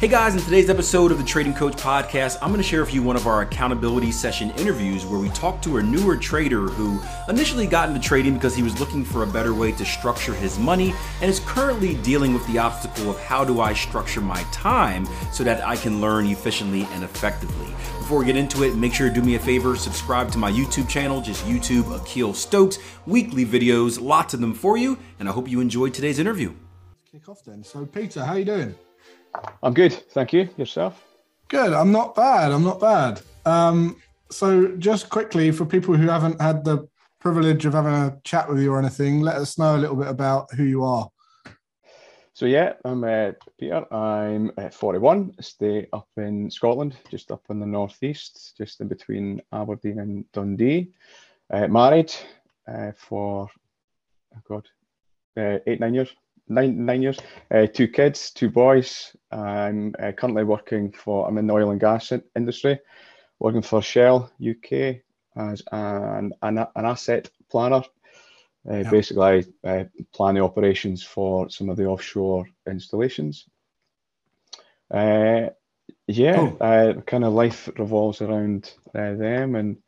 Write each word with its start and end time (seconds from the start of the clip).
Hey 0.00 0.08
guys, 0.08 0.34
in 0.34 0.40
today's 0.40 0.70
episode 0.70 1.12
of 1.12 1.18
the 1.18 1.24
Trading 1.24 1.52
Coach 1.52 1.74
Podcast, 1.74 2.38
I'm 2.40 2.48
going 2.48 2.62
to 2.62 2.66
share 2.66 2.80
with 2.80 2.94
you 2.94 3.02
one 3.02 3.16
of 3.16 3.26
our 3.26 3.42
accountability 3.42 4.10
session 4.12 4.50
interviews 4.52 5.04
where 5.04 5.20
we 5.20 5.28
talk 5.28 5.60
to 5.60 5.76
a 5.76 5.82
newer 5.82 6.16
trader 6.16 6.68
who 6.68 6.98
initially 7.28 7.66
got 7.66 7.90
into 7.90 8.00
trading 8.00 8.32
because 8.32 8.56
he 8.56 8.62
was 8.62 8.80
looking 8.80 9.04
for 9.04 9.24
a 9.24 9.26
better 9.26 9.52
way 9.52 9.72
to 9.72 9.84
structure 9.84 10.32
his 10.32 10.58
money 10.58 10.94
and 11.20 11.30
is 11.30 11.40
currently 11.40 11.96
dealing 11.96 12.32
with 12.32 12.46
the 12.46 12.56
obstacle 12.58 13.10
of 13.10 13.20
how 13.20 13.44
do 13.44 13.60
I 13.60 13.74
structure 13.74 14.22
my 14.22 14.42
time 14.44 15.06
so 15.32 15.44
that 15.44 15.62
I 15.62 15.76
can 15.76 16.00
learn 16.00 16.26
efficiently 16.28 16.88
and 16.92 17.04
effectively. 17.04 17.66
Before 17.98 18.20
we 18.20 18.24
get 18.24 18.36
into 18.36 18.62
it, 18.62 18.76
make 18.76 18.94
sure 18.94 19.10
to 19.10 19.14
do 19.14 19.20
me 19.20 19.34
a 19.34 19.38
favor, 19.38 19.76
subscribe 19.76 20.32
to 20.32 20.38
my 20.38 20.50
YouTube 20.50 20.88
channel, 20.88 21.20
just 21.20 21.44
YouTube 21.44 21.94
Akil 21.94 22.32
Stokes, 22.32 22.78
weekly 23.04 23.44
videos, 23.44 24.00
lots 24.00 24.32
of 24.32 24.40
them 24.40 24.54
for 24.54 24.78
you, 24.78 24.98
and 25.18 25.28
I 25.28 25.32
hope 25.32 25.46
you 25.46 25.60
enjoyed 25.60 25.92
today's 25.92 26.18
interview. 26.18 26.54
Kick 27.12 27.28
off 27.28 27.44
then. 27.44 27.62
So 27.62 27.84
Peter, 27.84 28.24
how 28.24 28.36
you 28.36 28.46
doing? 28.46 28.74
I'm 29.62 29.74
good, 29.74 29.92
thank 29.92 30.32
you. 30.32 30.48
Yourself? 30.56 31.04
Good. 31.48 31.72
I'm 31.72 31.92
not 31.92 32.14
bad. 32.14 32.52
I'm 32.52 32.64
not 32.64 32.80
bad. 32.80 33.20
Um, 33.44 33.96
so, 34.30 34.68
just 34.78 35.08
quickly 35.08 35.50
for 35.50 35.66
people 35.66 35.96
who 35.96 36.08
haven't 36.08 36.40
had 36.40 36.64
the 36.64 36.88
privilege 37.20 37.66
of 37.66 37.74
having 37.74 37.92
a 37.92 38.18
chat 38.24 38.48
with 38.48 38.60
you 38.60 38.72
or 38.72 38.78
anything, 38.78 39.20
let 39.20 39.36
us 39.36 39.58
know 39.58 39.76
a 39.76 39.78
little 39.78 39.96
bit 39.96 40.08
about 40.08 40.52
who 40.54 40.64
you 40.64 40.84
are. 40.84 41.10
So 42.32 42.46
yeah, 42.46 42.72
I'm 42.86 43.04
uh, 43.04 43.32
Peter. 43.58 43.92
I'm 43.92 44.50
uh, 44.56 44.70
41. 44.70 45.34
stay 45.40 45.86
up 45.92 46.08
in 46.16 46.50
Scotland, 46.50 46.96
just 47.10 47.30
up 47.30 47.42
in 47.50 47.60
the 47.60 47.66
northeast, 47.66 48.54
just 48.56 48.80
in 48.80 48.88
between 48.88 49.42
Aberdeen 49.52 49.98
and 49.98 50.32
Dundee. 50.32 50.88
Uh, 51.52 51.68
married 51.68 52.14
uh, 52.66 52.92
for 52.96 53.48
oh 54.34 54.40
god, 54.48 54.66
uh, 55.36 55.58
eight 55.66 55.80
nine 55.80 55.92
years 55.92 56.14
nine 56.50 56.84
nine 56.84 57.02
years. 57.02 57.18
Uh, 57.50 57.66
two 57.66 57.88
kids, 57.88 58.30
two 58.30 58.50
boys. 58.50 59.16
I'm 59.30 59.94
uh, 59.98 60.12
currently 60.12 60.44
working 60.44 60.92
for. 60.92 61.26
I'm 61.26 61.38
in 61.38 61.46
the 61.46 61.54
oil 61.54 61.70
and 61.70 61.80
gas 61.80 62.12
industry, 62.36 62.78
working 63.38 63.62
for 63.62 63.80
Shell 63.80 64.30
UK 64.40 64.96
as 65.36 65.62
an 65.72 66.32
an, 66.42 66.58
an 66.58 66.84
asset 66.84 67.30
planner. 67.50 67.82
Uh, 68.68 68.76
yeah. 68.76 68.90
Basically, 68.90 69.46
I 69.64 69.68
uh, 69.68 69.84
plan 70.12 70.34
the 70.34 70.42
operations 70.42 71.02
for 71.02 71.48
some 71.48 71.70
of 71.70 71.76
the 71.76 71.86
offshore 71.86 72.46
installations. 72.68 73.46
Uh, 74.90 75.48
yeah, 76.06 76.36
cool. 76.36 76.56
Uh, 76.60 76.94
kind 77.06 77.24
of 77.24 77.32
life 77.32 77.70
revolves 77.78 78.20
around 78.20 78.74
them, 78.92 79.54
and 79.54 79.78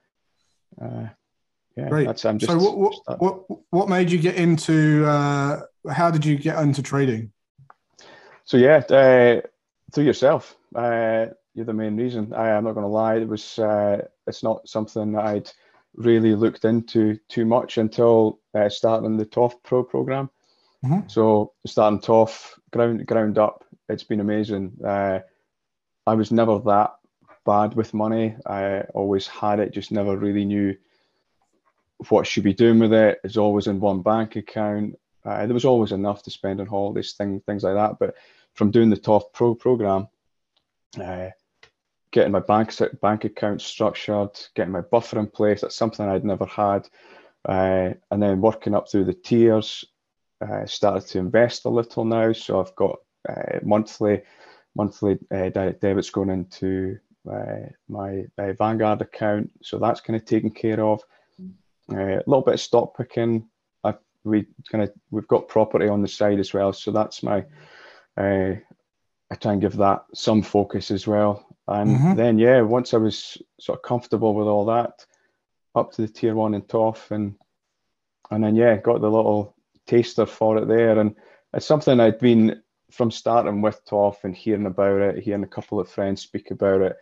yeah, 1.77 1.89
Great. 1.89 2.07
That's, 2.07 2.25
I'm 2.25 2.39
just, 2.39 2.53
so 2.53 2.59
what, 2.59 2.77
what, 2.77 3.21
what, 3.21 3.59
what 3.71 3.89
made 3.89 4.11
you 4.11 4.19
get 4.19 4.37
into, 4.37 5.07
uh, 5.07 5.61
how 5.91 6.11
did 6.11 6.25
you 6.25 6.37
get 6.37 6.59
into 6.59 6.83
trading? 6.83 7.33
So 8.45 8.57
yeah, 8.57 8.79
uh, 8.89 9.41
through 9.93 10.05
yourself, 10.05 10.57
uh, 10.75 11.27
you're 11.55 11.67
the 11.67 11.73
main 11.73 11.97
reason. 11.97 12.33
I, 12.33 12.51
am 12.51 12.65
not 12.65 12.73
going 12.73 12.85
to 12.85 12.89
lie. 12.89 13.17
It 13.17 13.29
was, 13.29 13.59
uh, 13.59 14.07
it's 14.27 14.43
not 14.43 14.69
something 14.69 15.13
that 15.13 15.25
I'd 15.25 15.51
really 15.95 16.35
looked 16.35 16.65
into 16.65 17.19
too 17.29 17.45
much 17.45 17.79
until 17.79 18.41
uh, 18.55 18.69
starting 18.69 19.17
the 19.17 19.27
TOF 19.27 19.63
Pro 19.63 19.85
program. 19.85 20.31
Mm-hmm. 20.85 21.09
So 21.09 21.53
starting 21.67 22.01
TOF 22.01 22.53
ground, 22.71 23.07
ground 23.07 23.39
up, 23.39 23.65
it's 23.89 24.05
been 24.05 24.21
amazing. 24.21 24.73
Uh, 24.85 25.21
I 26.07 26.15
was 26.15 26.33
never 26.33 26.59
that 26.61 26.95
bad 27.45 27.75
with 27.75 27.95
money. 27.95 28.37
I 28.47 28.83
always 28.95 29.27
had 29.27 29.61
it, 29.61 29.73
just 29.73 29.93
never 29.93 30.17
really 30.17 30.45
knew 30.45 30.77
what 32.09 32.27
should 32.27 32.43
be 32.43 32.55
doing 32.55 32.79
with 32.79 32.93
it. 32.93 33.21
it 33.23 33.29
is 33.29 33.37
always 33.37 33.67
in 33.67 33.79
one 33.79 34.03
bank 34.03 34.37
account. 34.37 34.97
Uh, 35.25 35.47
there 35.47 35.55
was 35.55 35.65
always 35.65 35.93
enough 35.93 36.23
to 36.23 36.31
spend 36.31 36.61
on 36.61 36.67
holidays, 36.67 37.13
things 37.13 37.43
things 37.47 37.63
like 37.63 37.75
that. 37.75 37.99
But 37.99 38.15
from 38.55 38.71
doing 38.71 38.91
the 38.91 38.97
TOF 38.97 39.33
Pro 39.33 39.55
program, 39.55 40.09
uh, 41.01 41.29
getting 42.11 42.33
my 42.33 42.41
bank 42.41 42.73
bank 43.01 43.25
account 43.25 43.63
structured, 43.63 44.31
getting 44.55 44.73
my 44.73 44.81
buffer 44.81 45.19
in 45.19 45.29
place, 45.29 45.61
that's 45.61 45.77
something 45.77 46.07
I'd 46.07 46.25
never 46.25 46.47
had. 46.47 46.89
Uh, 47.45 47.95
and 48.11 48.23
then 48.23 48.41
working 48.41 48.75
up 48.75 48.91
through 48.91 49.05
the 49.05 49.15
tiers, 49.15 49.85
uh, 50.41 50.67
started 50.67 51.09
to 51.09 51.19
invest 51.19 51.65
a 51.65 51.69
little 51.69 52.05
now. 52.05 52.33
So 52.33 52.61
I've 52.61 52.75
got 52.77 52.99
uh, 53.29 53.59
monthly 53.63 54.23
monthly 54.75 55.19
uh, 55.31 55.51
direct 55.51 55.83
debits 55.83 56.11
going 56.11 56.31
into 56.31 56.99
my 57.25 58.27
Vanguard 58.39 59.03
account. 59.03 59.51
So 59.63 59.79
that's 59.79 60.01
kind 60.01 60.17
of 60.17 60.25
taken 60.25 60.51
care 60.51 60.83
of. 60.83 61.03
Uh, 61.93 61.97
a 61.97 62.23
little 62.27 62.43
bit 62.43 62.55
of 62.55 62.61
stock 62.61 62.97
picking. 62.97 63.49
We 64.25 64.47
kind 64.71 64.85
of 64.85 64.93
we've 65.11 65.29
got 65.29 65.49
property 65.49 65.89
on 65.89 66.03
the 66.03 66.09
side 66.09 66.39
as 66.39 66.53
well, 66.53 66.73
so 66.73 66.91
that's 66.91 67.23
my. 67.23 67.45
Uh, 68.17 68.55
I 69.31 69.35
try 69.35 69.53
and 69.53 69.63
give 69.63 69.77
that 69.79 70.05
some 70.15 70.43
focus 70.43 70.91
as 70.91 71.07
well, 71.07 71.57
and 71.67 71.91
mm-hmm. 71.91 72.15
then 72.17 72.39
yeah, 72.39 72.61
once 72.61 72.93
I 72.93 72.99
was 72.99 73.39
sort 73.59 73.79
of 73.79 73.83
comfortable 73.83 74.35
with 74.35 74.47
all 74.47 74.67
that, 74.67 75.07
up 75.75 75.93
to 75.93 76.03
the 76.03 76.09
tier 76.09 76.35
one 76.35 76.55
and 76.55 76.69
TOF, 76.69 77.11
and 77.11 77.35
and 78.31 78.45
then 78.45 78.57
yeah, 78.57 78.77
got 78.77 79.01
the 79.01 79.11
little 79.11 79.57
taster 79.87 80.27
for 80.27 80.59
it 80.59 80.69
there, 80.69 80.99
and 80.99 81.17
it's 81.55 81.67
something 81.67 81.99
I'd 81.99 82.19
been 82.19 82.63
from 82.91 83.11
starting 83.11 83.63
with 83.63 83.85
TOF 83.87 84.25
and 84.25 84.37
hearing 84.37 84.67
about 84.67 85.01
it, 85.01 85.23
hearing 85.23 85.45
a 85.45 85.49
couple 85.49 85.81
of 85.81 85.89
friends 85.89 86.21
speak 86.21 86.51
about 86.51 86.83
it, 86.83 86.97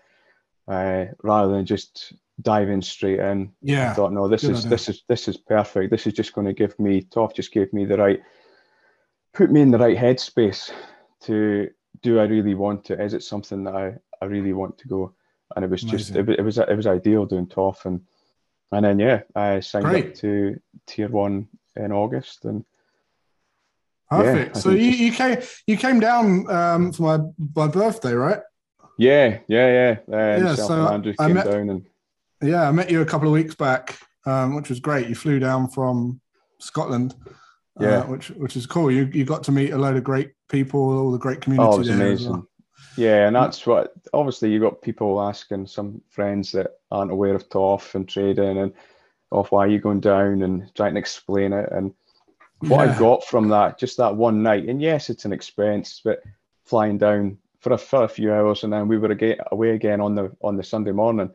uh, 0.69 1.07
rather 1.23 1.53
than 1.53 1.67
just 1.67 2.13
diving 2.43 2.83
straight 2.83 3.21
in. 3.21 3.53
Yeah. 3.63 3.91
I 3.91 3.95
thought, 3.95 4.13
no, 4.13 4.29
this 4.29 4.45
is 4.45 4.61
idea. 4.61 4.71
this 4.71 4.89
is 4.89 5.03
this 5.09 5.29
is 5.29 5.37
perfect. 5.37 5.91
This 5.91 6.07
is 6.07 6.13
just 6.13 6.33
going 6.33 6.47
to 6.47 6.53
give 6.53 6.79
me 6.79 7.03
TOF 7.03 7.35
just 7.35 7.53
gave 7.53 7.73
me 7.73 7.85
the 7.85 7.97
right 7.97 8.21
put 9.33 9.51
me 9.51 9.61
in 9.61 9.71
the 9.71 9.79
right 9.79 9.97
headspace 9.97 10.71
to 11.23 11.71
do 12.03 12.19
I 12.19 12.25
really 12.25 12.55
want 12.55 12.91
it? 12.91 13.01
Is 13.01 13.15
it 13.15 13.23
something 13.23 13.65
that 13.65 13.77
I, 13.77 13.95
I 14.23 14.25
really 14.27 14.53
want 14.53 14.79
to 14.79 14.89
go? 14.89 15.15
And 15.55 15.65
it 15.65 15.71
was 15.71 15.83
Amazing. 15.83 15.99
just 15.99 16.17
it, 16.17 16.39
it 16.39 16.43
was 16.43 16.59
it 16.59 16.77
was 16.77 16.87
ideal 16.87 17.27
doing 17.27 17.47
TOF 17.47 17.85
and 17.85 18.01
and 18.73 18.85
then 18.85 18.99
yeah, 18.99 19.23
I 19.35 19.61
signed 19.61 19.87
Great. 19.87 20.09
up 20.09 20.15
to 20.17 20.61
tier 20.87 21.09
one 21.09 21.49
in 21.77 21.93
August 21.93 22.45
and 22.45 22.65
Perfect. 24.11 24.57
Yeah, 24.57 24.61
so 24.61 24.71
you, 24.71 24.91
you 24.91 25.13
came 25.13 25.39
you 25.69 25.77
came 25.77 26.01
down 26.01 26.51
um, 26.51 26.93
for 26.93 27.03
my 27.03 27.25
my 27.55 27.69
birthday, 27.69 28.13
right? 28.13 28.41
Yeah, 28.99 29.39
yeah, 29.47 29.97
yeah. 30.09 30.13
Uh, 30.13 30.41
yeah. 30.45 30.55
So 30.57 30.89
Andrew 30.89 31.15
came 31.15 31.35
met, 31.35 31.47
down 31.47 31.71
and 31.71 31.87
yeah, 32.43 32.69
I 32.69 32.73
met 32.73 32.91
you 32.91 33.01
a 33.01 33.07
couple 33.07 33.29
of 33.29 33.35
weeks 33.35 33.55
back, 33.55 33.99
um, 34.27 34.55
which 34.55 34.69
was 34.69 34.81
great. 34.81 35.09
You 35.09 35.15
flew 35.15 35.39
down 35.39 35.69
from 35.69 36.21
Scotland, 36.59 37.15
uh, 37.27 37.85
yeah, 37.85 37.99
uh, 37.99 38.07
which 38.07 38.31
which 38.31 38.57
is 38.57 38.67
cool. 38.67 38.91
You 38.91 39.11
you 39.13 39.25
got 39.25 39.43
to 39.45 39.53
meet 39.53 39.71
a 39.71 39.79
load 39.79 39.97
of 39.97 40.05
great 40.05 40.33
people, 40.49 40.81
all 40.99 41.11
the 41.11 41.19
great 41.19 41.41
community. 41.41 41.69
Oh, 41.69 41.77
it 41.77 41.79
was 41.79 41.89
amazing. 41.89 42.33
Well. 42.33 42.47
Yeah, 42.97 43.27
and 43.27 43.37
that's 43.37 43.67
what 43.67 43.93
obviously 44.13 44.51
you 44.51 44.61
got 44.61 44.83
people 44.83 45.21
asking 45.21 45.67
some 45.67 46.03
friends 46.11 46.53
that 46.53 46.79
aren't 46.91 47.13
aware 47.13 47.35
of 47.35 47.49
TOF 47.49 47.95
and 47.95 48.09
trading 48.09 48.59
and 48.59 48.73
off 49.31 49.53
why 49.53 49.65
are 49.65 49.69
you 49.69 49.79
going 49.79 50.01
down 50.01 50.43
and 50.43 50.75
trying 50.75 50.95
to 50.95 51.01
explain 51.01 51.53
it 51.53 51.71
and 51.73 51.95
what 52.61 52.85
yeah. 52.85 52.95
I 52.95 52.99
got 52.99 53.25
from 53.25 53.49
that 53.49 53.79
just 53.79 53.97
that 53.99 54.17
one 54.17 54.43
night 54.43 54.69
and 54.69 54.83
yes 54.83 55.09
it's 55.09 55.25
an 55.25 55.33
expense 55.33 56.01
but 56.05 56.23
flying 56.65 56.99
down 56.99 57.39
for 57.61 57.73
a, 57.73 57.79
for 57.79 58.05
a 58.05 58.09
few 58.09 58.33
hours 58.33 58.65
and 58.65 58.73
then 58.73 58.89
we 58.89 58.99
were 58.99 59.13
again, 59.13 59.37
away 59.53 59.71
again 59.71 60.01
on 60.01 60.15
the 60.15 60.35
on 60.43 60.57
the 60.57 60.63
Sunday 60.63 60.93
morning 60.93 61.31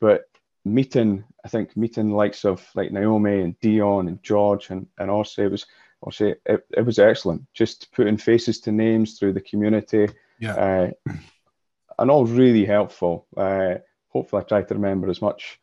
but 0.00 0.24
meeting, 0.64 1.24
I 1.44 1.48
think 1.48 1.76
meeting 1.76 2.10
the 2.10 2.16
likes 2.16 2.44
of 2.44 2.66
like 2.74 2.92
Naomi 2.92 3.40
and 3.40 3.58
Dion 3.60 4.08
and 4.08 4.22
George 4.22 4.70
and, 4.70 4.86
and 4.98 5.10
Orsi, 5.10 5.42
it 5.42 5.50
was 5.50 5.66
Orsi, 6.00 6.34
it, 6.46 6.66
it 6.76 6.84
was 6.84 6.98
excellent. 6.98 7.42
Just 7.54 7.92
putting 7.92 8.16
faces 8.16 8.60
to 8.60 8.72
names 8.72 9.18
through 9.18 9.32
the 9.34 9.40
community. 9.40 10.08
Yeah. 10.38 10.54
Uh, 11.06 11.12
and 11.98 12.10
all 12.10 12.26
really 12.26 12.64
helpful. 12.64 13.26
Uh, 13.36 13.76
hopefully 14.08 14.42
I 14.42 14.48
tried 14.48 14.68
to 14.68 14.74
remember 14.74 15.10
as 15.10 15.22
much 15.22 15.60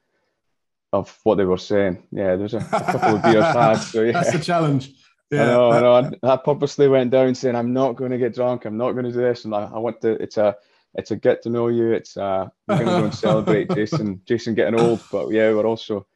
of 0.93 1.17
what 1.23 1.35
they 1.35 1.45
were 1.45 1.57
saying. 1.57 2.07
Yeah, 2.11 2.35
there's 2.35 2.53
a, 2.53 2.57
a 2.57 2.61
couple 2.61 3.15
of 3.15 3.23
beers 3.23 3.45
had. 3.45 3.75
So 3.75 4.01
yeah. 4.03 4.11
That's 4.11 4.33
the 4.33 4.39
challenge. 4.39 4.93
Yeah, 5.29 5.43
I 5.43 5.45
know, 5.45 5.71
I 5.71 5.79
know. 5.79 6.17
I, 6.23 6.33
I 6.33 6.37
purposely 6.37 6.87
went 6.87 7.11
down 7.11 7.33
saying 7.35 7.55
I'm 7.55 7.73
not 7.73 7.95
going 7.95 8.11
to 8.11 8.17
get 8.17 8.35
drunk. 8.35 8.65
I'm 8.65 8.77
not 8.77 8.91
going 8.91 9.05
to 9.05 9.11
do 9.11 9.19
this, 9.19 9.45
and 9.45 9.55
I, 9.55 9.63
I 9.73 9.79
want 9.79 10.01
to. 10.01 10.11
It's 10.21 10.37
a 10.37 10.57
it's 10.95 11.11
a 11.11 11.15
get 11.15 11.41
to 11.43 11.49
know 11.49 11.67
you. 11.67 11.91
It's 11.91 12.17
uh, 12.17 12.47
we're 12.67 12.75
going 12.75 12.87
to 12.87 12.99
go 12.99 13.03
and 13.05 13.15
celebrate 13.15 13.69
Jason, 13.75 14.21
Jason 14.25 14.55
getting 14.55 14.79
old, 14.79 15.01
but 15.11 15.29
yeah, 15.29 15.51
we're 15.51 15.65
also. 15.65 16.07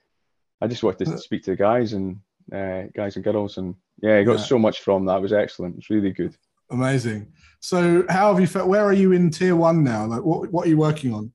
I 0.61 0.67
just 0.67 0.83
wanted 0.83 1.05
to 1.05 1.17
speak 1.17 1.43
to 1.43 1.51
the 1.51 1.57
guys 1.57 1.93
and 1.93 2.19
uh, 2.53 2.83
guys 2.95 3.15
and 3.15 3.25
girls, 3.25 3.57
and 3.57 3.75
yeah, 4.01 4.17
I 4.17 4.23
got 4.23 4.39
yeah. 4.39 4.45
so 4.45 4.59
much 4.59 4.81
from 4.81 5.05
that. 5.05 5.17
It 5.17 5.21
was 5.21 5.33
excellent. 5.33 5.77
It's 5.77 5.89
really 5.89 6.11
good. 6.11 6.35
Amazing. 6.69 7.31
So, 7.59 8.05
how 8.09 8.31
have 8.31 8.39
you 8.39 8.47
felt? 8.47 8.67
Where 8.67 8.83
are 8.83 8.93
you 8.93 9.11
in 9.11 9.29
tier 9.29 9.55
one 9.55 9.83
now? 9.83 10.05
Like, 10.05 10.23
what 10.23 10.51
what 10.51 10.65
are 10.65 10.69
you 10.69 10.77
working 10.77 11.13
on? 11.13 11.31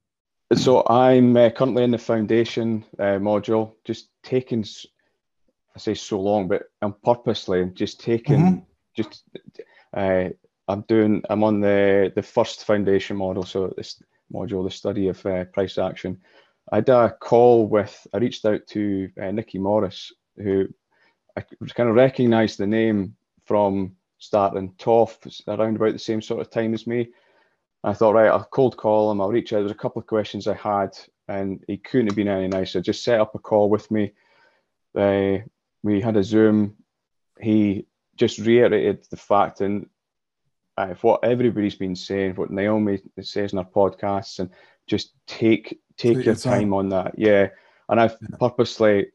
So, 0.55 0.85
I'm 0.89 1.37
uh, 1.37 1.51
currently 1.51 1.85
in 1.85 1.93
the 1.93 1.99
foundation 1.99 2.85
uh, 2.99 3.19
module, 3.19 3.75
just 3.85 4.09
taking. 4.23 4.65
I 5.75 5.79
say 5.79 5.95
so 5.95 6.21
long, 6.21 6.49
but 6.49 6.65
I'm 6.83 6.95
purposely 7.05 7.65
just 7.75 8.01
taking 8.01 8.41
mm-hmm. 8.41 8.59
just 8.97 9.23
uh, 9.97 10.31
I'm 10.71 10.83
doing. 10.83 11.23
I'm 11.29 11.45
on 11.45 11.61
the 11.61 12.13
the 12.15 12.23
first 12.23 12.65
foundation 12.65 13.17
model, 13.17 13.45
so 13.45 13.73
this 13.77 14.03
module, 14.33 14.65
the 14.65 14.71
study 14.71 15.09
of 15.09 15.25
uh, 15.27 15.45
price 15.47 15.79
action. 15.79 16.21
I 16.73 16.77
had 16.77 16.89
a 16.89 17.11
call 17.11 17.67
with. 17.67 18.07
I 18.13 18.19
reached 18.19 18.45
out 18.45 18.67
to 18.69 19.11
uh, 19.21 19.31
Nikki 19.31 19.59
Morris, 19.59 20.13
who 20.37 20.69
I 21.37 21.43
kind 21.75 21.89
of 21.89 21.97
recognised 21.97 22.59
the 22.59 22.67
name 22.67 23.17
from 23.45 23.97
starting 24.19 24.73
TOF 24.79 25.43
around 25.49 25.77
about 25.77 25.93
the 25.93 25.99
same 25.99 26.23
sort 26.23 26.41
of 26.41 26.51
time 26.51 26.75
as 26.75 26.87
me, 26.87 27.09
I 27.83 27.95
thought, 27.95 28.15
right, 28.15 28.29
I'll 28.29 28.45
cold 28.45 28.77
call 28.77 29.11
him. 29.11 29.21
I'll 29.21 29.31
reach 29.31 29.53
out. 29.53 29.61
There's 29.61 29.71
a 29.71 29.75
couple 29.75 30.01
of 30.01 30.07
questions 30.07 30.47
I 30.47 30.55
had, 30.55 30.99
and 31.29 31.65
he 31.67 31.79
couldn't 31.79 32.09
have 32.09 32.17
been 32.17 32.29
any 32.29 32.49
nicer. 32.49 32.81
Just 32.81 33.03
set 33.03 33.21
up 33.21 33.35
a 33.35 33.39
call 33.39 33.71
with 33.71 33.91
me. 33.91 34.13
Uh, 34.95 35.39
we 35.83 36.01
had 36.01 36.17
a 36.17 36.23
Zoom. 36.23 36.77
He 37.41 37.87
just 38.17 38.39
reiterated 38.39 39.07
the 39.11 39.17
fact 39.17 39.63
and 39.63 39.89
uh, 40.77 40.95
what 41.03 41.25
everybody's 41.25 41.75
been 41.75 41.97
saying, 41.97 42.35
what 42.35 42.51
Naomi 42.51 43.01
says 43.21 43.53
in 43.53 43.59
her 43.59 43.65
podcasts, 43.65 44.39
and 44.39 44.51
just 44.87 45.13
take 45.27 45.81
take, 45.97 46.17
take 46.17 46.27
your 46.27 46.35
time, 46.35 46.61
time, 46.61 46.75
on 46.75 46.89
that. 46.91 47.15
Yeah, 47.19 47.49
and 47.89 48.01
I've 48.01 48.17
yeah. 48.21 48.37
purposely, 48.39 49.07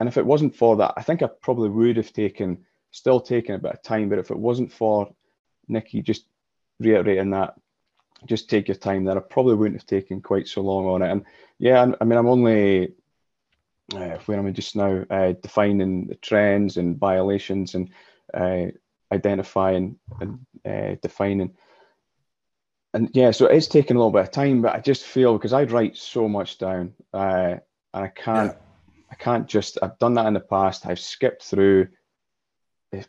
and 0.00 0.08
if 0.08 0.16
it 0.16 0.26
wasn't 0.26 0.54
for 0.54 0.76
that, 0.76 0.94
I 0.96 1.02
think 1.02 1.22
I 1.22 1.28
probably 1.40 1.70
would 1.70 1.96
have 1.96 2.12
taken, 2.12 2.64
still 2.90 3.20
taken 3.20 3.54
a 3.54 3.58
bit 3.58 3.72
of 3.72 3.82
time. 3.82 4.08
But 4.08 4.18
if 4.18 4.30
it 4.30 4.38
wasn't 4.38 4.72
for 4.72 5.10
Nikki 5.68 6.02
just 6.02 6.26
reiterating 6.80 7.30
that 7.30 7.54
just 8.26 8.48
take 8.48 8.68
your 8.68 8.76
time 8.76 9.04
there. 9.04 9.16
I 9.16 9.20
probably 9.20 9.54
wouldn't 9.54 9.80
have 9.80 9.86
taken 9.86 10.20
quite 10.20 10.48
so 10.48 10.62
long 10.62 10.86
on 10.86 11.02
it. 11.02 11.10
And 11.10 11.24
yeah, 11.58 11.92
I 12.00 12.04
mean, 12.04 12.18
I'm 12.18 12.26
only 12.26 12.94
uh, 13.94 14.18
where 14.24 14.38
am 14.38 14.46
I 14.46 14.50
just 14.50 14.76
now 14.76 15.04
uh, 15.10 15.32
defining 15.32 16.06
the 16.06 16.14
trends 16.16 16.76
and 16.76 16.98
violations 16.98 17.74
and 17.74 17.90
uh, 18.32 18.66
identifying 19.14 19.96
and 20.20 20.46
uh, 20.66 20.96
defining. 21.02 21.54
And 22.92 23.10
yeah, 23.12 23.30
so 23.32 23.46
it's 23.46 23.66
taken 23.66 23.96
a 23.96 23.98
little 23.98 24.12
bit 24.12 24.22
of 24.22 24.30
time, 24.30 24.62
but 24.62 24.74
I 24.74 24.80
just 24.80 25.04
feel 25.04 25.32
because 25.36 25.52
I 25.52 25.64
write 25.64 25.96
so 25.96 26.28
much 26.28 26.58
down, 26.58 26.92
uh, 27.12 27.56
and 27.92 28.04
I 28.04 28.08
can't, 28.08 28.52
yeah. 28.52 29.04
I 29.10 29.14
can't 29.16 29.48
just. 29.48 29.78
I've 29.82 29.98
done 29.98 30.14
that 30.14 30.26
in 30.26 30.34
the 30.34 30.40
past. 30.40 30.86
I've 30.86 31.00
skipped 31.00 31.42
through 31.42 31.88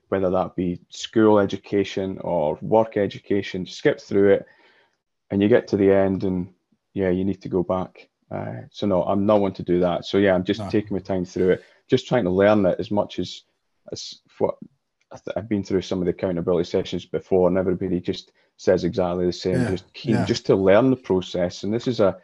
whether 0.10 0.32
that 0.32 0.56
be 0.56 0.80
school 0.90 1.38
education 1.40 2.18
or 2.22 2.58
work 2.62 2.98
education, 2.98 3.66
skip 3.66 4.02
through 4.02 4.34
it 4.34 4.46
and 5.32 5.42
you 5.42 5.48
get 5.48 5.68
to 5.70 5.78
the 5.78 5.92
end 5.92 6.24
and 6.24 6.54
yeah, 6.94 7.10
you 7.10 7.26
need 7.26 7.42
to 7.42 7.50
go 7.50 7.64
back. 7.64 8.10
Uh, 8.32 8.62
so 8.72 8.88
no, 8.88 9.04
I'm 9.04 9.26
not 9.26 9.42
one 9.42 9.54
to 9.54 9.64
do 9.64 9.80
that. 9.82 10.06
So 10.06 10.18
yeah, 10.18 10.34
I'm 10.34 10.44
just 10.44 10.60
no. 10.60 10.70
taking 10.70 10.96
my 10.96 11.00
time 11.00 11.26
through 11.26 11.52
it, 11.52 11.64
just 11.90 12.08
trying 12.08 12.24
to 12.24 12.30
learn 12.30 12.66
it 12.66 12.80
as 12.80 12.92
much 12.92 13.20
as 13.20 13.44
as 13.92 14.22
what 14.40 14.56
I've 15.36 15.50
been 15.50 15.64
through 15.64 15.82
some 15.82 16.00
of 16.00 16.06
the 16.06 16.12
accountability 16.12 16.70
sessions 16.70 17.06
before, 17.06 17.48
and 17.48 17.58
everybody 17.58 18.00
just 18.00 18.32
says 18.58 18.84
exactly 18.84 19.26
the 19.26 19.34
same. 19.34 19.62
Yeah. 19.62 19.72
Just 19.72 19.94
keen, 19.94 20.16
yeah. 20.16 20.26
just 20.26 20.46
to 20.48 20.56
learn 20.56 20.90
the 20.90 20.96
process, 20.96 21.64
and 21.64 21.74
this 21.74 21.88
is 21.88 22.00
a 22.00 22.18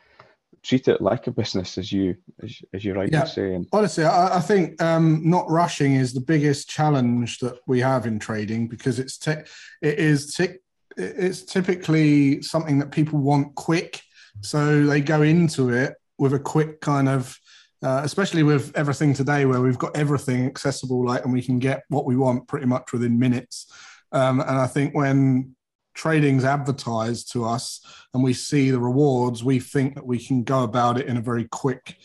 treat 0.64 0.88
it 0.88 1.02
like 1.02 1.28
a 1.28 1.32
business, 1.32 1.78
as 1.78 1.92
you 1.92 2.16
as, 2.44 2.62
as 2.74 2.86
you 2.86 2.94
rightly 2.94 3.18
yeah. 3.18 3.24
say. 3.24 3.54
And 3.54 3.68
honestly, 3.72 4.04
I, 4.04 4.38
I 4.38 4.40
think 4.40 4.82
um, 4.82 5.22
not 5.24 5.50
rushing 5.50 5.96
is 5.96 6.14
the 6.14 6.22
biggest 6.22 6.70
challenge 6.70 7.40
that 7.40 7.60
we 7.68 7.80
have 7.80 8.06
in 8.06 8.20
trading 8.20 8.68
because 8.68 9.00
it's 9.00 9.18
te- 9.18 9.46
it 9.82 10.00
is 10.00 10.34
te- 10.34 10.60
it's 10.98 11.44
typically 11.44 12.42
something 12.42 12.80
that 12.80 12.92
people 12.92 13.20
want 13.20 13.56
quick. 13.56 14.02
So 14.42 14.86
they 14.86 15.02
go 15.02 15.22
into 15.22 15.70
it 15.70 15.96
with 16.18 16.34
a 16.34 16.40
quick 16.40 16.82
kind 16.82 17.10
of, 17.10 17.40
uh, 17.84 18.02
especially 18.04 18.44
with 18.44 18.72
everything 18.76 19.14
today 19.14 19.46
where 19.46 19.62
we've 19.62 19.78
got 19.78 19.96
everything 19.96 20.46
accessible, 20.46 21.06
like, 21.06 21.24
and 21.24 21.34
we 21.34 21.42
can 21.42 21.60
get 21.60 21.84
what 21.90 22.06
we 22.06 22.16
want 22.16 22.48
pretty 22.48 22.66
much 22.66 22.94
within 22.94 23.18
minutes. 23.18 23.72
Um, 24.12 24.40
and 24.42 24.52
I 24.52 24.68
think 24.68 24.94
when 24.94 25.56
trading's 25.94 26.46
advertised 26.46 27.32
to 27.34 27.46
us 27.46 27.82
and 28.14 28.24
we 28.24 28.34
see 28.34 28.72
the 28.72 28.80
rewards, 28.80 29.44
we 29.44 29.60
think 29.60 29.96
that 29.96 30.06
we 30.06 30.20
can 30.20 30.44
go 30.44 30.64
about 30.64 31.00
it 31.00 31.08
in 31.08 31.18
a 31.18 31.22
very 31.22 31.46
quick, 31.46 31.98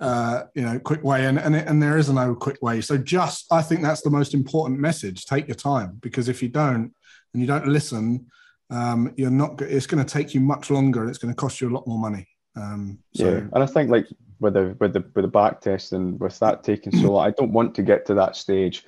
uh, 0.00 0.44
you 0.54 0.62
know, 0.62 0.78
quick 0.78 1.04
way. 1.04 1.26
And 1.26 1.38
and, 1.38 1.54
and 1.54 1.82
there 1.82 1.98
is 1.98 2.08
no 2.10 2.34
quick 2.34 2.62
way. 2.62 2.80
So 2.80 2.96
just, 2.96 3.52
I 3.52 3.62
think 3.62 3.82
that's 3.82 4.02
the 4.02 4.10
most 4.10 4.34
important 4.34 4.80
message. 4.80 5.26
Take 5.26 5.48
your 5.48 5.56
time 5.56 5.98
because 6.00 6.28
if 6.28 6.42
you 6.42 6.48
don't, 6.48 6.94
and 7.32 7.40
you 7.40 7.46
don't 7.46 7.68
listen, 7.68 8.26
um, 8.70 9.12
you're 9.16 9.30
not. 9.30 9.60
It's 9.60 9.86
going 9.86 10.04
to 10.04 10.12
take 10.12 10.34
you 10.34 10.40
much 10.40 10.70
longer, 10.70 11.00
and 11.00 11.10
it's 11.10 11.18
going 11.18 11.32
to 11.32 11.36
cost 11.36 11.60
you 11.60 11.68
a 11.68 11.74
lot 11.74 11.86
more 11.86 11.98
money. 11.98 12.26
Um, 12.56 12.98
so. 13.14 13.24
Yeah, 13.24 13.38
and 13.52 13.62
I 13.62 13.66
think 13.66 13.90
like 13.90 14.06
with 14.40 14.54
the 14.54 14.76
with 14.80 14.92
the 14.92 15.04
with 15.14 15.24
the 15.24 15.28
back 15.28 15.60
test 15.60 15.92
and 15.92 16.18
with 16.18 16.38
that 16.40 16.64
taking 16.64 16.92
so 16.92 17.12
long, 17.12 17.26
I 17.26 17.30
don't 17.30 17.52
want 17.52 17.74
to 17.76 17.82
get 17.82 18.06
to 18.06 18.14
that 18.14 18.36
stage 18.36 18.84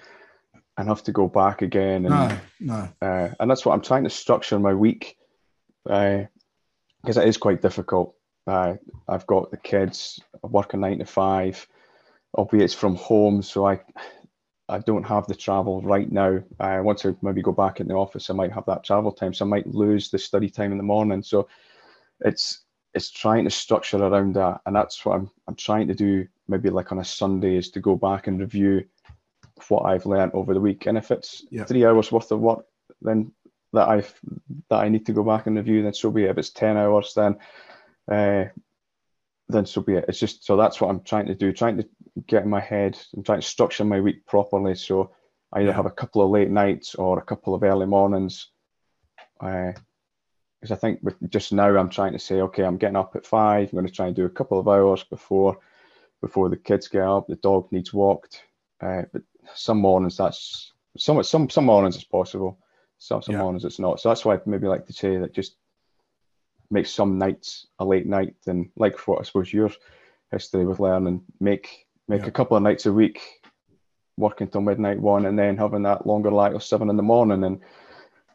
and 0.76 0.88
have 0.88 1.02
to 1.04 1.12
go 1.12 1.28
back 1.28 1.62
again. 1.62 2.06
And, 2.06 2.10
no, 2.10 2.38
no. 2.60 2.88
Uh, 3.00 3.28
and 3.38 3.50
that's 3.50 3.64
what 3.64 3.74
I'm 3.74 3.82
trying 3.82 4.04
to 4.04 4.10
structure 4.10 4.58
my 4.58 4.74
week 4.74 5.16
because 5.84 7.16
uh, 7.16 7.20
it 7.20 7.28
is 7.28 7.36
quite 7.36 7.62
difficult. 7.62 8.14
Uh, 8.46 8.74
I've 9.08 9.26
got 9.26 9.50
the 9.50 9.56
kids. 9.58 10.20
I 10.42 10.46
work 10.46 10.74
a 10.74 10.76
nine 10.76 10.98
to 10.98 11.04
five, 11.04 11.66
albeit 12.34 12.64
it's 12.64 12.74
from 12.74 12.96
home, 12.96 13.42
so 13.42 13.66
I 13.66 13.80
I 14.68 14.78
don't 14.78 15.04
have 15.04 15.26
the 15.26 15.34
travel 15.34 15.82
right 15.82 16.10
now. 16.10 16.40
I 16.58 16.80
want 16.80 16.98
to 17.00 17.16
maybe 17.20 17.42
go 17.42 17.52
back 17.52 17.80
in 17.80 17.88
the 17.88 17.94
office. 17.94 18.30
I 18.30 18.34
might 18.34 18.52
have 18.52 18.64
that 18.66 18.84
travel 18.84 19.12
time, 19.12 19.34
so 19.34 19.44
I 19.44 19.48
might 19.48 19.66
lose 19.66 20.10
the 20.10 20.18
study 20.18 20.48
time 20.48 20.72
in 20.72 20.78
the 20.78 20.84
morning. 20.84 21.22
So 21.22 21.48
it's 22.20 22.64
it's 22.94 23.10
trying 23.10 23.44
to 23.44 23.50
structure 23.50 24.02
around 24.02 24.34
that, 24.34 24.60
and 24.66 24.76
that's 24.76 25.04
what 25.04 25.16
I'm 25.16 25.30
I'm 25.48 25.54
trying 25.56 25.88
to 25.88 25.94
do. 25.94 26.26
Maybe 26.48 26.70
like 26.70 26.92
on 26.92 26.98
a 26.98 27.04
Sunday 27.04 27.56
is 27.56 27.70
to 27.70 27.80
go 27.80 27.96
back 27.96 28.26
and 28.26 28.40
review 28.40 28.84
what 29.68 29.82
I've 29.82 30.06
learned 30.06 30.32
over 30.34 30.54
the 30.54 30.60
week. 30.60 30.86
And 30.86 30.98
if 30.98 31.10
it's 31.10 31.44
yeah. 31.50 31.64
three 31.64 31.86
hours 31.86 32.10
worth 32.10 32.30
of 32.32 32.40
work, 32.40 32.66
then 33.00 33.32
that 33.72 33.88
I've 33.88 34.14
that 34.68 34.80
I 34.80 34.88
need 34.88 35.06
to 35.06 35.12
go 35.12 35.24
back 35.24 35.46
and 35.46 35.56
review, 35.56 35.82
then 35.82 35.94
so 35.94 36.10
be 36.10 36.24
it. 36.24 36.30
If 36.30 36.38
it's 36.38 36.50
ten 36.50 36.76
hours, 36.76 37.14
then 37.14 37.38
uh, 38.10 38.44
then 39.48 39.66
so 39.66 39.80
be 39.80 39.94
it. 39.94 40.04
It's 40.08 40.18
just 40.18 40.44
so 40.44 40.56
that's 40.56 40.80
what 40.80 40.90
I'm 40.90 41.02
trying 41.02 41.26
to 41.26 41.34
do, 41.34 41.52
trying 41.52 41.78
to 41.78 41.88
get 42.26 42.42
in 42.42 42.50
my 42.50 42.60
head 42.60 42.98
and 43.14 43.24
trying 43.24 43.40
to 43.40 43.46
structure 43.46 43.84
my 43.84 44.00
week 44.00 44.26
properly. 44.26 44.74
So 44.74 45.12
I 45.52 45.62
either 45.62 45.72
have 45.72 45.86
a 45.86 45.90
couple 45.90 46.22
of 46.22 46.30
late 46.30 46.50
nights 46.50 46.94
or 46.94 47.18
a 47.18 47.24
couple 47.24 47.54
of 47.54 47.62
early 47.62 47.86
mornings. 47.86 48.48
Because 50.62 50.76
I 50.76 50.80
think 50.80 51.00
with 51.02 51.16
just 51.28 51.52
now 51.52 51.76
I'm 51.76 51.90
trying 51.90 52.12
to 52.12 52.20
say, 52.20 52.40
okay, 52.42 52.62
I'm 52.62 52.76
getting 52.76 52.96
up 52.96 53.16
at 53.16 53.26
five. 53.26 53.68
I'm 53.68 53.72
going 53.72 53.84
to 53.84 53.92
try 53.92 54.06
and 54.06 54.14
do 54.14 54.26
a 54.26 54.30
couple 54.30 54.60
of 54.60 54.68
hours 54.68 55.02
before 55.02 55.58
before 56.20 56.48
the 56.48 56.56
kids 56.56 56.86
get 56.86 57.02
up. 57.02 57.26
The 57.26 57.34
dog 57.34 57.66
needs 57.72 57.92
walked. 57.92 58.44
Uh, 58.80 59.02
but 59.12 59.22
some 59.54 59.78
mornings 59.78 60.16
that's 60.16 60.72
some 60.96 61.20
some 61.24 61.50
some 61.50 61.64
mornings 61.64 61.96
it's 61.96 62.04
possible. 62.04 62.60
Some 62.98 63.22
some 63.22 63.34
yeah. 63.34 63.40
mornings 63.40 63.64
it's 63.64 63.80
not. 63.80 63.98
So 63.98 64.08
that's 64.08 64.24
why 64.24 64.36
I 64.36 64.40
maybe 64.46 64.68
like 64.68 64.86
to 64.86 64.92
say 64.92 65.16
that 65.16 65.34
just 65.34 65.56
make 66.70 66.86
some 66.86 67.18
nights 67.18 67.66
a 67.80 67.84
late 67.84 68.06
night 68.06 68.36
and 68.46 68.70
like 68.76 68.96
what 69.08 69.18
I 69.18 69.24
suppose 69.24 69.52
your 69.52 69.70
history 70.30 70.64
with 70.64 70.78
learning, 70.78 71.22
make 71.40 71.86
make 72.06 72.22
yeah. 72.22 72.28
a 72.28 72.32
couple 72.32 72.56
of 72.56 72.62
nights 72.62 72.86
a 72.86 72.92
week 72.92 73.20
working 74.16 74.46
till 74.46 74.60
midnight 74.60 75.00
one 75.00 75.26
and 75.26 75.38
then 75.38 75.56
having 75.56 75.82
that 75.82 76.06
longer 76.06 76.30
light 76.30 76.54
of 76.54 76.62
seven 76.62 76.88
in 76.88 76.96
the 76.96 77.02
morning 77.02 77.44
and 77.44 77.60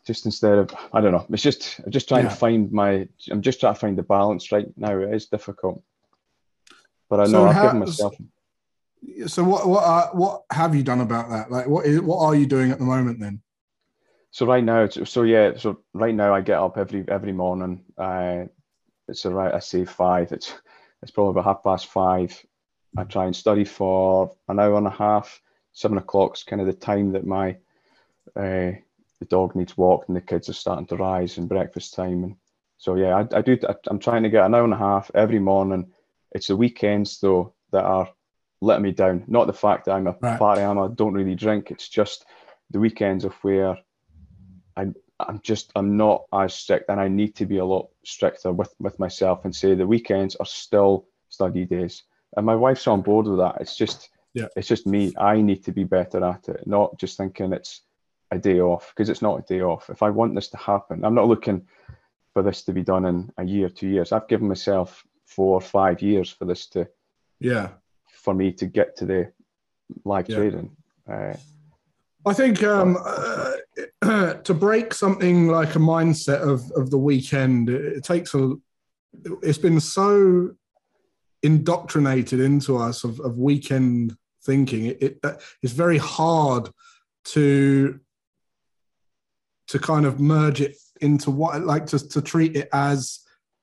just 0.07 0.25
instead 0.25 0.57
of 0.57 0.73
I 0.93 1.01
don't 1.01 1.11
know, 1.11 1.25
it's 1.29 1.43
just 1.43 1.79
I'm 1.85 1.91
just 1.91 2.07
trying 2.07 2.23
yeah. 2.23 2.29
to 2.29 2.35
find 2.35 2.71
my 2.71 3.07
I'm 3.29 3.41
just 3.41 3.59
trying 3.59 3.75
to 3.75 3.79
find 3.79 3.97
the 3.97 4.03
balance 4.03 4.51
right 4.51 4.67
now. 4.75 4.97
It 4.97 5.13
is 5.13 5.27
difficult. 5.27 5.83
But 7.09 7.19
I 7.19 7.23
know 7.25 7.29
so 7.29 7.47
I've 7.47 7.61
given 7.61 7.79
myself 7.79 8.15
so 9.27 9.43
what 9.43 9.67
what 9.67 9.83
are, 9.83 10.09
what 10.13 10.43
have 10.51 10.75
you 10.75 10.83
done 10.83 11.01
about 11.01 11.29
that? 11.29 11.51
Like 11.51 11.67
what 11.67 11.85
is 11.85 12.01
what 12.01 12.19
are 12.19 12.35
you 12.35 12.45
doing 12.45 12.71
at 12.71 12.79
the 12.79 12.85
moment 12.85 13.19
then? 13.19 13.41
So 14.31 14.45
right 14.45 14.63
now, 14.63 14.87
so 14.87 15.23
yeah, 15.23 15.53
so 15.57 15.81
right 15.93 16.13
now 16.13 16.33
I 16.33 16.41
get 16.41 16.59
up 16.59 16.77
every 16.77 17.05
every 17.07 17.31
morning. 17.31 17.83
Uh, 17.97 18.45
it's 19.07 19.25
around 19.25 19.53
I 19.53 19.59
say 19.59 19.85
five. 19.85 20.31
It's 20.31 20.53
it's 21.01 21.11
probably 21.11 21.31
about 21.31 21.45
half 21.45 21.63
past 21.63 21.87
five. 21.87 22.39
I 22.97 23.03
try 23.03 23.25
and 23.25 23.35
study 23.35 23.63
for 23.63 24.31
an 24.47 24.59
hour 24.59 24.77
and 24.77 24.87
a 24.87 24.91
half. 24.91 25.41
Seven 25.73 25.97
o'clock's 25.97 26.43
kind 26.43 26.61
of 26.61 26.67
the 26.67 26.73
time 26.73 27.11
that 27.13 27.25
my 27.25 27.57
uh, 28.35 28.71
the 29.19 29.25
dog 29.25 29.55
needs 29.55 29.77
walked 29.77 30.07
and 30.07 30.17
the 30.17 30.21
kids 30.21 30.49
are 30.49 30.53
starting 30.53 30.85
to 30.87 30.95
rise 30.95 31.37
and 31.37 31.49
breakfast 31.49 31.93
time. 31.93 32.23
And 32.23 32.35
so 32.77 32.95
yeah, 32.95 33.15
I, 33.15 33.37
I 33.37 33.41
do. 33.41 33.57
I, 33.67 33.75
am 33.89 33.99
trying 33.99 34.23
to 34.23 34.29
get 34.29 34.45
an 34.45 34.53
hour 34.53 34.63
and 34.63 34.73
a 34.73 34.77
half 34.77 35.09
every 35.15 35.39
morning. 35.39 35.91
It's 36.31 36.47
the 36.47 36.55
weekends 36.55 37.19
though 37.19 37.53
that 37.71 37.83
are 37.83 38.09
letting 38.61 38.83
me 38.83 38.91
down. 38.91 39.23
Not 39.27 39.47
the 39.47 39.53
fact 39.53 39.85
that 39.85 39.93
I'm 39.93 40.07
a 40.07 40.15
right. 40.21 40.37
party 40.37 40.61
animal. 40.61 40.85
I 40.85 40.93
don't 40.93 41.13
really 41.13 41.35
drink. 41.35 41.71
It's 41.71 41.89
just 41.89 42.25
the 42.69 42.79
weekends 42.79 43.25
of 43.25 43.33
where 43.43 43.77
I 44.75 44.87
I'm 45.19 45.41
just 45.41 45.71
I'm 45.75 45.97
not 45.97 46.25
as 46.31 46.53
strict, 46.53 46.89
and 46.89 46.99
I 46.99 47.07
need 47.07 47.35
to 47.35 47.45
be 47.45 47.57
a 47.57 47.65
lot 47.65 47.89
stricter 48.03 48.51
with 48.51 48.73
with 48.79 48.99
myself 48.99 49.45
and 49.45 49.55
say 49.55 49.73
the 49.73 49.87
weekends 49.87 50.35
are 50.35 50.45
still 50.45 51.07
study 51.29 51.65
days. 51.65 52.03
And 52.35 52.45
my 52.45 52.55
wife's 52.55 52.87
on 52.87 53.01
board 53.01 53.25
with 53.25 53.39
that. 53.39 53.57
It's 53.59 53.75
just 53.75 54.09
yeah, 54.33 54.47
it's 54.55 54.67
just 54.67 54.85
me. 54.85 55.13
I 55.17 55.41
need 55.41 55.63
to 55.63 55.71
be 55.71 55.83
better 55.83 56.23
at 56.23 56.47
it, 56.49 56.67
not 56.67 56.99
just 56.99 57.17
thinking 57.17 57.53
it's 57.53 57.81
a 58.31 58.37
day 58.37 58.59
off 58.59 58.91
because 58.95 59.09
it's 59.09 59.21
not 59.21 59.39
a 59.39 59.41
day 59.43 59.61
off. 59.61 59.89
If 59.89 60.03
I 60.03 60.09
want 60.09 60.35
this 60.35 60.49
to 60.49 60.57
happen, 60.57 61.03
I'm 61.03 61.15
not 61.15 61.27
looking 61.27 61.67
for 62.33 62.43
this 62.43 62.63
to 62.63 62.73
be 62.73 62.83
done 62.83 63.05
in 63.05 63.31
a 63.37 63.43
year, 63.43 63.69
two 63.69 63.87
years. 63.87 64.11
I've 64.11 64.27
given 64.27 64.47
myself 64.47 65.03
four 65.25 65.55
or 65.55 65.61
five 65.61 66.01
years 66.01 66.29
for 66.29 66.45
this 66.45 66.67
to, 66.67 66.87
yeah, 67.39 67.69
for 68.11 68.33
me 68.33 68.51
to 68.53 68.65
get 68.65 68.95
to 68.97 69.05
the 69.05 69.31
live 70.03 70.29
yeah. 70.29 70.35
trading. 70.35 70.75
Uh, 71.09 71.33
I 72.25 72.33
think 72.33 72.61
um, 72.63 72.97
uh, 73.03 74.33
to 74.43 74.53
break 74.53 74.93
something 74.93 75.47
like 75.47 75.75
a 75.75 75.79
mindset 75.79 76.41
of, 76.41 76.69
of 76.71 76.89
the 76.89 76.97
weekend, 76.97 77.69
it, 77.69 78.03
takes 78.03 78.33
a. 78.33 78.55
It's 79.41 79.57
been 79.57 79.79
so 79.79 80.51
indoctrinated 81.41 82.39
into 82.39 82.77
us 82.77 83.03
of, 83.03 83.19
of 83.21 83.37
weekend 83.37 84.17
thinking. 84.43 84.87
It, 84.87 85.01
it, 85.01 85.41
it's 85.63 85.73
very 85.73 85.97
hard 85.97 86.69
to 87.25 87.99
to 89.67 89.79
kind 89.79 90.05
of 90.05 90.19
merge 90.19 90.61
it 90.61 90.75
into 91.01 91.31
what 91.31 91.63
like 91.63 91.85
to, 91.87 91.99
to 92.09 92.21
treat 92.21 92.55
it 92.55 92.69
as 92.73 93.19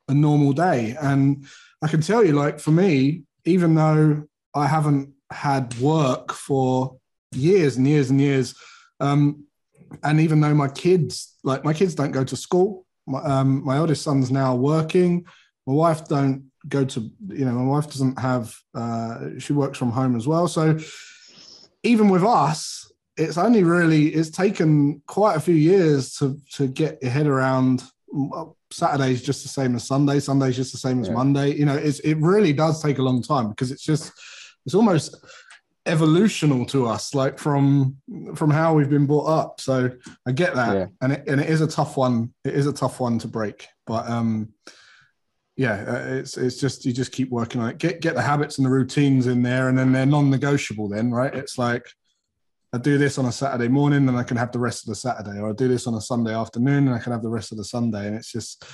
a 0.08 0.14
normal 0.14 0.52
day. 0.52 0.96
And 1.00 1.46
I 1.82 1.88
can 1.88 2.00
tell 2.00 2.24
you, 2.24 2.32
like 2.32 2.60
for 2.60 2.70
me, 2.70 3.22
even 3.44 3.74
though 3.74 4.24
I 4.54 4.66
haven't 4.66 5.12
had 5.30 5.76
work 5.78 6.32
for 6.32 6.98
years 7.32 7.76
and 7.76 7.86
years 7.86 8.10
and 8.10 8.20
years, 8.20 8.54
um, 9.00 9.44
and 10.02 10.20
even 10.20 10.40
though 10.40 10.54
my 10.54 10.68
kids, 10.68 11.36
like 11.42 11.64
my 11.64 11.72
kids, 11.72 11.94
don't 11.94 12.12
go 12.12 12.24
to 12.24 12.36
school, 12.36 12.86
my, 13.06 13.22
um, 13.22 13.64
my 13.64 13.76
eldest 13.76 14.02
son's 14.02 14.30
now 14.30 14.54
working. 14.54 15.26
My 15.66 15.74
wife 15.74 16.08
don't 16.08 16.50
go 16.68 16.84
to, 16.84 17.00
you 17.28 17.44
know, 17.44 17.52
my 17.52 17.64
wife 17.64 17.86
doesn't 17.86 18.18
have. 18.18 18.54
Uh, 18.74 19.38
she 19.38 19.52
works 19.52 19.78
from 19.78 19.92
home 19.92 20.16
as 20.16 20.26
well. 20.26 20.48
So 20.48 20.78
even 21.82 22.08
with 22.08 22.24
us, 22.24 22.90
it's 23.16 23.38
only 23.38 23.62
really 23.62 24.08
it's 24.08 24.30
taken 24.30 25.00
quite 25.06 25.36
a 25.36 25.40
few 25.40 25.54
years 25.54 26.14
to 26.16 26.38
to 26.54 26.66
get 26.66 27.02
your 27.02 27.10
head 27.10 27.26
around 27.26 27.82
Saturday's 28.70 29.22
just 29.22 29.42
the 29.42 29.48
same 29.48 29.74
as 29.76 29.86
Sunday. 29.86 30.20
Sunday's 30.20 30.56
just 30.56 30.72
the 30.72 30.78
same 30.78 31.00
as 31.00 31.08
yeah. 31.08 31.14
Monday. 31.14 31.54
You 31.54 31.64
know, 31.64 31.76
it's 31.76 32.00
it 32.00 32.14
really 32.14 32.52
does 32.52 32.82
take 32.82 32.98
a 32.98 33.02
long 33.02 33.22
time 33.22 33.50
because 33.50 33.70
it's 33.70 33.84
just 33.84 34.12
it's 34.66 34.74
almost 34.74 35.16
evolutional 35.86 36.64
to 36.66 36.86
us, 36.86 37.14
like 37.14 37.38
from 37.38 37.96
from 38.34 38.50
how 38.50 38.74
we've 38.74 38.90
been 38.90 39.06
brought 39.06 39.28
up. 39.28 39.60
So 39.60 39.90
I 40.26 40.32
get 40.32 40.54
that, 40.54 40.74
yeah. 40.74 40.86
and 41.02 41.12
it 41.12 41.24
and 41.28 41.40
it 41.40 41.48
is 41.48 41.60
a 41.60 41.66
tough 41.66 41.96
one. 41.96 42.32
It 42.44 42.54
is 42.54 42.66
a 42.66 42.72
tough 42.72 43.00
one 43.00 43.18
to 43.20 43.28
break, 43.28 43.66
but 43.86 44.08
um, 44.08 44.52
yeah, 45.56 45.84
uh, 45.86 46.14
it's 46.14 46.36
it's 46.36 46.58
just 46.58 46.84
you 46.84 46.92
just 46.92 47.12
keep 47.12 47.30
working 47.30 47.60
on 47.60 47.70
it. 47.70 47.78
Get 47.78 48.00
get 48.00 48.14
the 48.14 48.22
habits 48.22 48.58
and 48.58 48.66
the 48.66 48.70
routines 48.70 49.26
in 49.26 49.42
there, 49.42 49.68
and 49.68 49.78
then 49.78 49.92
they're 49.92 50.06
non-negotiable. 50.06 50.88
Then 50.88 51.10
right, 51.10 51.34
it's 51.34 51.58
like 51.58 51.86
I 52.74 52.78
do 52.78 52.98
this 52.98 53.18
on 53.18 53.26
a 53.26 53.32
Saturday 53.32 53.68
morning, 53.68 54.08
and 54.08 54.16
I 54.16 54.24
can 54.24 54.36
have 54.36 54.50
the 54.50 54.58
rest 54.58 54.82
of 54.82 54.88
the 54.88 54.96
Saturday, 54.96 55.38
or 55.38 55.50
I 55.50 55.52
do 55.52 55.68
this 55.68 55.86
on 55.86 55.94
a 55.94 56.00
Sunday 56.00 56.34
afternoon, 56.34 56.88
and 56.88 56.94
I 56.94 56.98
can 56.98 57.12
have 57.12 57.22
the 57.22 57.28
rest 57.28 57.52
of 57.52 57.58
the 57.58 57.64
Sunday. 57.64 58.08
And 58.08 58.16
it's 58.16 58.32
just 58.32 58.64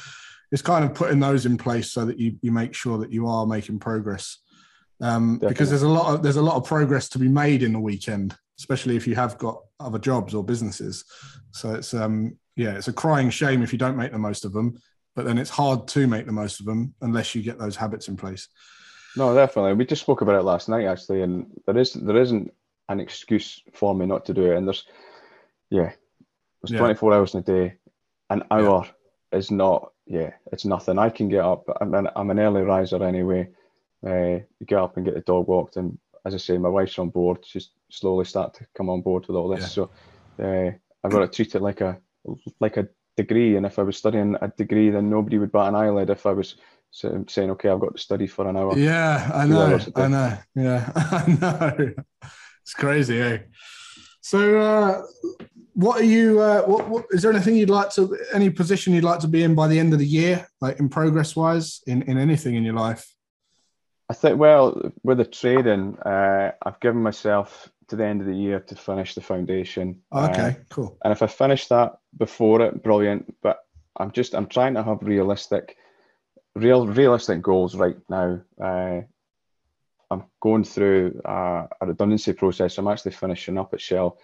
it's 0.51 0.63
kind 0.63 0.87
of 0.87 0.95
putting 0.95 1.21
those 1.21 1.45
in 1.45 1.59
place 1.59 1.93
so 1.93 2.07
that 2.07 2.19
you 2.19 2.37
you 2.41 2.51
make 2.51 2.73
sure 2.75 2.97
that 2.97 3.13
you 3.13 3.27
are 3.27 3.47
making 3.47 3.79
progress. 3.79 4.39
Um, 5.03 5.37
because 5.37 5.69
there's 5.69 5.83
a 5.83 5.89
lot 5.89 6.15
of 6.15 6.23
there's 6.23 6.37
a 6.37 6.43
lot 6.43 6.57
of 6.57 6.65
progress 6.65 7.11
to 7.11 7.19
be 7.19 7.29
made 7.29 7.63
in 7.63 7.75
the 7.75 7.79
weekend, 7.79 8.35
especially 8.59 8.97
if 8.97 9.07
you 9.07 9.17
have 9.17 9.37
got 9.37 9.61
other 9.79 9.99
jobs 9.99 10.33
or 10.35 10.43
businesses. 10.43 11.05
So 11.51 11.75
it's 11.75 11.93
um 11.93 12.39
yeah, 12.57 12.77
it's 12.77 12.89
a 12.89 12.95
crying 12.95 13.29
shame 13.29 13.63
if 13.63 13.71
you 13.71 13.79
don't 13.79 13.99
make 13.99 14.13
the 14.13 14.19
most 14.19 14.47
of 14.47 14.55
them, 14.55 14.81
but 15.15 15.27
then 15.27 15.37
it's 15.37 15.51
hard 15.51 15.87
to 15.89 16.07
make 16.07 16.25
the 16.25 16.33
most 16.33 16.59
of 16.59 16.65
them 16.65 16.95
unless 17.03 17.35
you 17.35 17.43
get 17.43 17.59
those 17.59 17.77
habits 17.77 18.09
in 18.09 18.17
place. 18.17 18.49
No, 19.15 19.35
definitely. 19.35 19.75
We 19.75 19.85
just 19.85 20.03
spoke 20.03 20.23
about 20.23 20.37
it 20.37 20.43
last 20.43 20.71
night 20.71 20.87
actually, 20.87 21.21
and 21.21 21.49
there 21.67 21.77
is 21.77 21.93
there 21.93 22.17
isn't 22.17 22.51
an 22.91 23.01
excuse 23.01 23.63
for 23.73 23.95
me 23.95 24.05
not 24.05 24.27
to 24.27 24.35
do 24.35 24.51
it. 24.51 24.57
And 24.57 24.67
there's, 24.67 24.85
yeah, 25.71 25.93
there's 26.63 26.73
yeah. 26.73 26.79
24 26.79 27.15
hours 27.15 27.35
in 27.35 27.41
a 27.41 27.43
day. 27.43 27.75
An 28.29 28.43
hour 28.51 28.85
yeah. 29.33 29.39
is 29.39 29.51
not, 29.51 29.93
yeah, 30.07 30.33
it's 30.53 30.65
nothing. 30.65 30.99
I 30.99 31.09
can 31.09 31.29
get 31.29 31.45
up. 31.45 31.65
I'm 31.81 31.95
an, 31.95 32.09
I'm 32.17 32.31
an 32.31 32.41
early 32.41 32.63
riser 32.63 33.03
anyway. 33.03 33.49
Uh, 34.05 34.41
get 34.67 34.79
up 34.79 34.97
and 34.97 35.07
get 35.07 35.15
the 35.15 35.21
dog 35.21 35.47
walked. 35.47 35.77
And 35.77 35.99
as 36.25 36.35
I 36.35 36.39
say, 36.39 36.59
my 36.59 36.69
wife's 36.69 36.99
on 36.99 37.11
board. 37.11 37.39
She's 37.45 37.71
slowly 37.91 38.25
start 38.25 38.55
to 38.55 38.67
come 38.77 38.91
on 38.91 39.03
board 39.03 39.27
with 39.27 39.37
all 39.37 39.49
this. 39.49 39.61
Yeah. 39.61 39.67
So 39.67 39.91
uh, 40.43 40.71
I've 41.05 41.13
got 41.13 41.21
to 41.21 41.29
treat 41.29 41.55
it 41.55 41.63
like 41.63 41.81
a 41.81 41.99
like 42.59 42.77
a 42.77 42.89
degree. 43.17 43.57
And 43.57 43.67
if 43.67 43.79
I 43.79 43.83
was 43.83 43.97
studying 43.97 44.37
a 44.41 44.49
degree, 44.49 44.91
then 44.91 45.11
nobody 45.11 45.39
would 45.39 45.53
bat 45.53 45.69
an 45.69 45.75
eyelid 45.77 46.11
if 46.11 46.27
I 46.27 46.33
was 46.33 46.57
saying, 46.91 47.51
okay, 47.51 47.69
I've 47.69 47.81
got 47.81 47.97
to 47.97 48.03
study 48.03 48.27
for 48.27 48.49
an 48.49 48.57
hour. 48.57 48.77
Yeah, 48.77 49.31
I 49.33 49.47
know. 49.47 49.79
I 49.95 50.09
know. 50.09 50.39
Yeah, 50.55 50.93
I 50.97 51.39
know. 51.41 51.95
It's 52.71 52.75
crazy, 52.77 53.21
eh? 53.21 53.39
So, 54.21 54.61
uh, 54.61 55.03
what 55.75 56.01
are 56.01 56.05
you? 56.05 56.41
Uh, 56.41 56.63
what, 56.63 56.89
what 56.89 57.05
is 57.11 57.23
there 57.23 57.33
anything 57.33 57.57
you'd 57.57 57.69
like 57.69 57.91
to? 57.95 58.17
Any 58.33 58.49
position 58.49 58.95
you'd 58.95 59.03
like 59.03 59.19
to 59.21 59.27
be 59.27 59.43
in 59.43 59.57
by 59.57 59.67
the 59.67 59.77
end 59.77 59.93
of 59.93 59.99
the 59.99 60.07
year, 60.07 60.47
like 60.61 60.79
in 60.79 60.89
progress 60.89 61.35
wise, 61.35 61.83
in 61.89 62.03
in 62.03 62.17
anything 62.17 62.55
in 62.55 62.63
your 62.63 62.75
life? 62.75 63.13
I 64.09 64.15
think. 64.15 64.39
Well, 64.39 64.93
with 65.03 65.19
the 65.19 65.25
trading, 65.25 65.99
uh, 65.99 66.53
I've 66.65 66.79
given 66.79 67.03
myself 67.03 67.69
to 67.89 67.97
the 67.97 68.07
end 68.07 68.21
of 68.21 68.29
the 68.29 68.37
year 68.37 68.61
to 68.61 68.77
finish 68.77 69.17
the 69.17 69.21
foundation. 69.21 70.03
Oh, 70.13 70.27
okay, 70.27 70.51
uh, 70.51 70.55
cool. 70.69 70.97
And 71.03 71.11
if 71.11 71.23
I 71.23 71.27
finish 71.27 71.67
that 71.67 71.99
before 72.17 72.61
it, 72.61 72.85
brilliant. 72.85 73.35
But 73.43 73.59
I'm 73.97 74.13
just 74.13 74.33
I'm 74.33 74.47
trying 74.47 74.75
to 74.75 74.85
have 74.85 74.99
realistic, 75.03 75.77
real 76.55 76.87
realistic 76.87 77.43
goals 77.43 77.75
right 77.75 77.97
now. 78.09 78.43
I'm 80.11 80.25
going 80.41 80.65
through 80.65 81.21
a, 81.25 81.69
a, 81.81 81.87
redundancy 81.87 82.33
process. 82.33 82.79
I'm 82.79 82.89
actually 82.89 83.13
finishing 83.13 83.59
up 83.59 83.73
at 83.73 83.81
Shell 83.81 84.19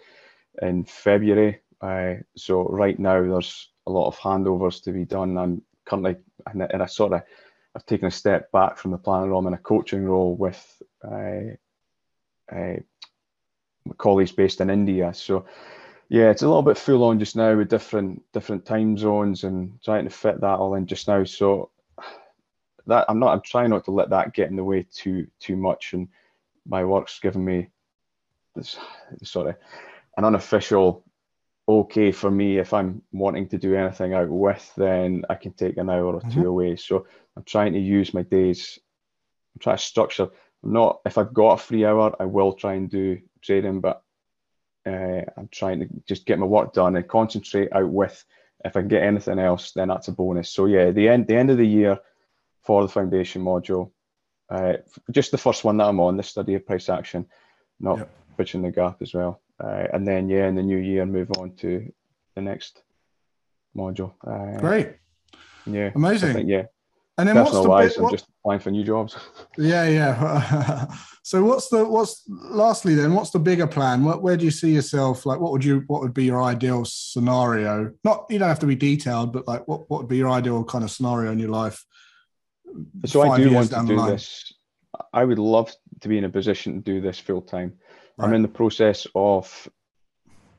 in 0.60 0.84
February. 0.84 1.60
Uh, 1.80 2.14
so 2.36 2.64
right 2.64 2.98
now 2.98 3.20
there's 3.20 3.70
a 3.86 3.90
lot 3.90 4.08
of 4.08 4.18
handovers 4.18 4.82
to 4.82 4.92
be 4.92 5.04
done. 5.04 5.38
I'm 5.38 5.62
currently 5.84 6.16
in 6.52 6.60
a, 6.62 6.68
in 6.74 6.80
a 6.80 6.88
sort 6.88 7.12
of 7.12 7.22
I've 7.74 7.86
taken 7.86 8.08
a 8.08 8.10
step 8.10 8.50
back 8.52 8.78
from 8.78 8.90
the 8.90 8.98
planning 8.98 9.30
role. 9.30 9.40
I'm 9.40 9.46
in 9.48 9.54
a 9.54 9.58
coaching 9.58 10.04
role 10.04 10.34
with 10.34 10.82
uh, 11.04 11.56
uh, 12.50 12.76
colleagues 13.98 14.32
based 14.32 14.62
in 14.62 14.70
India. 14.70 15.12
So 15.12 15.44
yeah, 16.08 16.30
it's 16.30 16.42
a 16.42 16.46
little 16.46 16.62
bit 16.62 16.78
full 16.78 17.04
on 17.04 17.18
just 17.18 17.36
now 17.36 17.54
with 17.54 17.68
different 17.68 18.22
different 18.32 18.64
time 18.64 18.96
zones 18.96 19.44
and 19.44 19.78
trying 19.84 20.04
to 20.04 20.10
fit 20.10 20.40
that 20.40 20.58
all 20.58 20.74
in 20.74 20.86
just 20.86 21.06
now. 21.06 21.24
So 21.24 21.70
that 22.86 23.04
I'm 23.08 23.18
not 23.18 23.32
I'm 23.32 23.42
trying 23.42 23.70
not 23.70 23.84
to 23.86 23.90
let 23.90 24.10
that 24.10 24.32
get 24.32 24.50
in 24.50 24.56
the 24.56 24.64
way 24.64 24.86
too 24.92 25.26
too 25.40 25.56
much 25.56 25.92
and 25.92 26.08
my 26.66 26.84
work's 26.84 27.18
given 27.20 27.44
me 27.44 27.68
this 28.54 28.76
sort 29.22 29.48
of 29.48 29.56
an 30.16 30.24
unofficial 30.24 31.04
okay 31.68 32.12
for 32.12 32.30
me 32.30 32.58
if 32.58 32.72
I'm 32.72 33.02
wanting 33.12 33.48
to 33.48 33.58
do 33.58 33.74
anything 33.74 34.14
out 34.14 34.28
with 34.28 34.72
then 34.76 35.24
I 35.28 35.34
can 35.34 35.52
take 35.52 35.76
an 35.76 35.90
hour 35.90 36.14
or 36.14 36.20
mm-hmm. 36.20 36.42
two 36.42 36.48
away 36.48 36.76
so 36.76 37.06
I'm 37.36 37.44
trying 37.44 37.72
to 37.72 37.80
use 37.80 38.14
my 38.14 38.22
days 38.22 38.78
I'm 39.54 39.60
trying 39.60 39.78
to 39.78 39.82
structure 39.82 40.28
I'm 40.62 40.72
not 40.72 41.00
if 41.04 41.18
I've 41.18 41.34
got 41.34 41.54
a 41.54 41.62
free 41.62 41.84
hour 41.84 42.14
I 42.20 42.24
will 42.24 42.52
try 42.52 42.74
and 42.74 42.88
do 42.88 43.18
trading 43.42 43.80
but 43.80 44.02
uh, 44.86 45.22
I'm 45.36 45.48
trying 45.50 45.80
to 45.80 45.88
just 46.06 46.26
get 46.26 46.38
my 46.38 46.46
work 46.46 46.72
done 46.72 46.94
and 46.94 47.08
concentrate 47.08 47.72
out 47.72 47.88
with 47.88 48.24
if 48.64 48.76
I 48.76 48.80
can 48.80 48.88
get 48.88 49.02
anything 49.02 49.40
else 49.40 49.72
then 49.72 49.88
that's 49.88 50.08
a 50.08 50.12
bonus 50.12 50.50
so 50.50 50.66
yeah 50.66 50.92
the 50.92 51.08
end 51.08 51.26
the 51.26 51.36
end 51.36 51.50
of 51.50 51.58
the 51.58 51.66
year 51.66 51.98
for 52.66 52.82
the 52.82 52.88
foundation 52.88 53.42
module. 53.42 53.92
Uh, 54.50 54.74
just 55.10 55.30
the 55.30 55.38
first 55.38 55.64
one 55.64 55.76
that 55.76 55.86
I'm 55.86 56.00
on, 56.00 56.16
the 56.16 56.22
study 56.22 56.54
of 56.54 56.66
price 56.66 56.88
action, 56.88 57.26
not 57.80 57.98
yep. 57.98 58.10
bridging 58.36 58.62
the 58.62 58.70
gap 58.70 59.00
as 59.00 59.14
well. 59.14 59.40
Uh, 59.62 59.86
and 59.92 60.06
then, 60.06 60.28
yeah, 60.28 60.48
in 60.48 60.54
the 60.54 60.62
new 60.62 60.76
year, 60.76 61.06
move 61.06 61.30
on 61.38 61.54
to 61.56 61.90
the 62.34 62.42
next 62.42 62.82
module. 63.76 64.12
Uh, 64.26 64.58
Great. 64.58 64.96
Yeah. 65.64 65.90
Amazing. 65.94 66.34
Think, 66.34 66.48
yeah. 66.48 66.64
And 67.18 67.28
then 67.28 67.36
what's 67.36 67.52
the 67.52 67.62
bit, 67.62 67.68
what, 67.68 67.98
I'm 67.98 68.10
just 68.10 68.26
applying 68.40 68.60
for 68.60 68.70
new 68.70 68.84
jobs. 68.84 69.16
Yeah, 69.58 69.88
yeah. 69.88 70.86
so 71.22 71.42
what's 71.42 71.70
the 71.70 71.82
what's 71.82 72.24
lastly 72.28 72.94
then? 72.94 73.14
What's 73.14 73.30
the 73.30 73.38
bigger 73.38 73.66
plan? 73.66 74.04
What, 74.04 74.22
where 74.22 74.36
do 74.36 74.44
you 74.44 74.50
see 74.50 74.74
yourself? 74.74 75.24
Like, 75.24 75.40
what 75.40 75.50
would 75.52 75.64
you 75.64 75.82
what 75.86 76.02
would 76.02 76.12
be 76.12 76.26
your 76.26 76.42
ideal 76.42 76.84
scenario? 76.84 77.92
Not 78.04 78.26
you 78.28 78.38
don't 78.38 78.50
have 78.50 78.58
to 78.58 78.66
be 78.66 78.76
detailed, 78.76 79.32
but 79.32 79.48
like, 79.48 79.66
what 79.66 79.88
what 79.88 80.00
would 80.00 80.10
be 80.10 80.18
your 80.18 80.28
ideal 80.28 80.62
kind 80.62 80.84
of 80.84 80.90
scenario 80.90 81.32
in 81.32 81.38
your 81.38 81.48
life 81.48 81.82
so 83.04 83.22
I 83.22 83.36
do 83.36 83.52
want 83.52 83.70
to 83.70 83.84
do 83.86 83.96
this. 84.06 84.52
I 85.12 85.24
would 85.24 85.38
love 85.38 85.74
to 86.00 86.08
be 86.08 86.18
in 86.18 86.24
a 86.24 86.28
position 86.30 86.74
to 86.74 86.80
do 86.80 87.00
this 87.00 87.18
full 87.18 87.42
time. 87.42 87.74
Right. 88.16 88.26
I'm 88.26 88.34
in 88.34 88.42
the 88.42 88.48
process 88.48 89.06
of. 89.14 89.68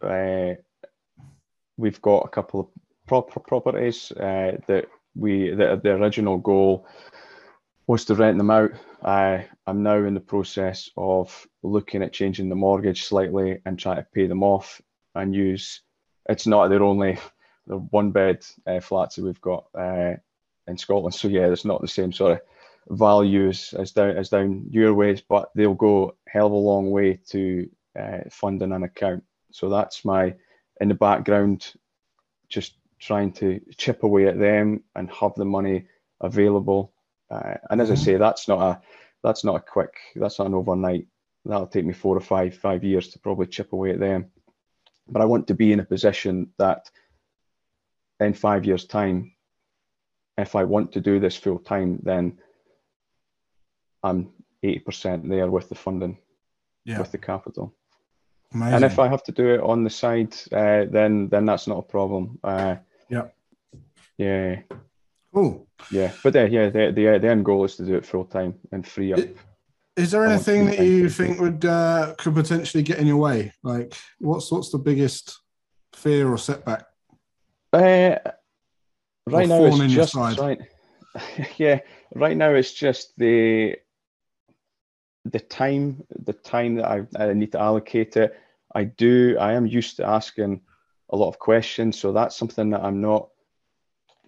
Uh, 0.01 0.53
we've 1.77 2.01
got 2.01 2.25
a 2.25 2.29
couple 2.29 2.59
of 2.59 2.67
pro- 3.07 3.21
properties 3.21 4.11
uh, 4.11 4.57
that 4.67 4.87
we 5.15 5.51
that 5.51 5.83
the 5.83 5.91
original 5.91 6.37
goal 6.37 6.87
was 7.87 8.05
to 8.05 8.15
rent 8.15 8.37
them 8.37 8.51
out. 8.51 8.71
I 9.03 9.47
I'm 9.65 9.83
now 9.83 9.97
in 10.03 10.13
the 10.13 10.19
process 10.19 10.89
of 10.97 11.47
looking 11.63 12.03
at 12.03 12.13
changing 12.13 12.49
the 12.49 12.55
mortgage 12.55 13.03
slightly 13.03 13.59
and 13.65 13.79
trying 13.79 13.97
to 13.97 14.07
pay 14.13 14.27
them 14.27 14.43
off 14.43 14.81
and 15.15 15.33
use. 15.33 15.81
It's 16.29 16.45
not 16.45 16.67
their 16.67 16.83
only 16.83 17.17
the 17.65 17.77
one 17.77 18.11
bed 18.11 18.45
uh, 18.65 18.79
flats 18.79 19.15
that 19.15 19.25
we've 19.25 19.41
got. 19.41 19.65
Uh, 19.73 20.15
in 20.67 20.77
Scotland. 20.77 21.15
So 21.15 21.27
yeah, 21.27 21.47
it's 21.47 21.65
not 21.65 21.81
the 21.81 21.87
same 21.87 22.11
sort 22.11 22.33
of 22.33 22.41
values 22.89 23.73
as 23.77 23.91
down 23.91 24.17
as 24.17 24.29
down 24.29 24.67
your 24.69 24.93
ways, 24.93 25.21
but 25.21 25.49
they'll 25.55 25.73
go 25.73 26.15
hell 26.27 26.47
of 26.47 26.51
a 26.53 26.55
long 26.55 26.91
way 26.91 27.19
to 27.29 27.69
uh, 27.97 28.19
funding 28.29 28.71
an 28.71 28.83
account. 28.83 29.23
So 29.51 29.69
that's 29.69 30.05
my 30.05 30.35
in 30.79 30.89
the 30.89 30.95
background, 30.95 31.73
just 32.49 32.75
trying 32.99 33.31
to 33.31 33.59
chip 33.77 34.03
away 34.03 34.27
at 34.27 34.39
them 34.39 34.83
and 34.95 35.09
have 35.11 35.33
the 35.35 35.45
money 35.45 35.85
available. 36.21 36.93
Uh, 37.29 37.55
and 37.69 37.81
as 37.81 37.89
mm-hmm. 37.89 37.99
I 37.99 38.03
say, 38.03 38.15
that's 38.17 38.47
not 38.47 38.61
a 38.61 38.81
that's 39.23 39.43
not 39.43 39.55
a 39.55 39.59
quick 39.59 39.93
that's 40.15 40.39
not 40.39 40.47
an 40.47 40.53
overnight. 40.53 41.07
That'll 41.45 41.67
take 41.67 41.85
me 41.85 41.93
four 41.93 42.15
or 42.15 42.21
five 42.21 42.55
five 42.55 42.83
years 42.83 43.09
to 43.09 43.19
probably 43.19 43.47
chip 43.47 43.73
away 43.73 43.91
at 43.91 43.99
them. 43.99 44.31
But 45.09 45.21
I 45.21 45.25
want 45.25 45.47
to 45.47 45.55
be 45.55 45.71
in 45.71 45.79
a 45.79 45.85
position 45.85 46.51
that 46.57 46.89
in 48.19 48.33
five 48.33 48.65
years' 48.65 48.85
time 48.85 49.33
if 50.37 50.55
I 50.55 50.63
want 50.63 50.91
to 50.93 51.01
do 51.01 51.19
this 51.19 51.35
full 51.35 51.59
time, 51.59 51.99
then 52.03 52.37
I'm 54.03 54.29
80% 54.63 55.27
there 55.27 55.49
with 55.49 55.69
the 55.69 55.75
funding, 55.75 56.17
yeah. 56.85 56.99
with 56.99 57.11
the 57.11 57.17
capital. 57.17 57.73
Amazing. 58.53 58.75
And 58.75 58.85
if 58.85 58.99
I 58.99 59.07
have 59.07 59.23
to 59.23 59.31
do 59.31 59.55
it 59.55 59.61
on 59.61 59.83
the 59.83 59.89
side, 59.89 60.33
uh, 60.53 60.85
then 60.89 61.27
then 61.27 61.45
that's 61.45 61.67
not 61.67 61.79
a 61.79 61.81
problem. 61.81 62.39
Uh, 62.43 62.77
yeah. 63.09 63.27
Yeah. 64.17 64.61
Cool. 65.33 65.67
Yeah, 65.91 66.11
but 66.23 66.35
uh, 66.35 66.45
yeah, 66.45 66.69
the, 66.69 66.91
the 66.91 67.19
the 67.19 67.29
end 67.29 67.45
goal 67.45 67.65
is 67.65 67.75
to 67.75 67.85
do 67.85 67.95
it 67.95 68.05
full 68.05 68.25
time 68.25 68.55
and 68.71 68.87
free 68.87 69.13
up. 69.13 69.19
Is 69.95 70.11
there 70.11 70.25
anything 70.25 70.67
that 70.67 70.79
you 70.79 71.09
think 71.09 71.39
would 71.39 71.65
uh, 71.65 72.15
could 72.17 72.35
potentially 72.35 72.83
get 72.83 72.99
in 72.99 73.07
your 73.07 73.17
way? 73.17 73.51
Like, 73.63 73.95
what's 74.19 74.51
what's 74.51 74.71
the 74.71 74.77
biggest 74.77 75.39
fear 75.93 76.31
or 76.31 76.37
setback? 76.37 76.85
Uh, 77.73 78.15
right 79.31 79.47
now 79.47 79.65
it's 79.65 79.93
just 79.93 80.15
right. 80.15 80.59
yeah, 81.57 81.79
right 82.13 82.37
now 82.37 82.51
it's 82.51 82.73
just 82.73 83.17
the 83.17 83.77
the 85.31 85.39
time, 85.39 86.03
the 86.23 86.33
time 86.33 86.75
that 86.75 86.85
I, 86.85 87.05
I 87.17 87.33
need 87.33 87.51
to 87.51 87.59
allocate 87.59 88.17
it. 88.17 88.37
I 88.73 88.85
do. 88.85 89.37
I 89.39 89.53
am 89.53 89.65
used 89.65 89.97
to 89.97 90.05
asking 90.05 90.61
a 91.09 91.17
lot 91.17 91.29
of 91.29 91.39
questions, 91.39 91.99
so 91.99 92.11
that's 92.11 92.35
something 92.35 92.69
that 92.71 92.83
I'm 92.83 93.01
not 93.01 93.29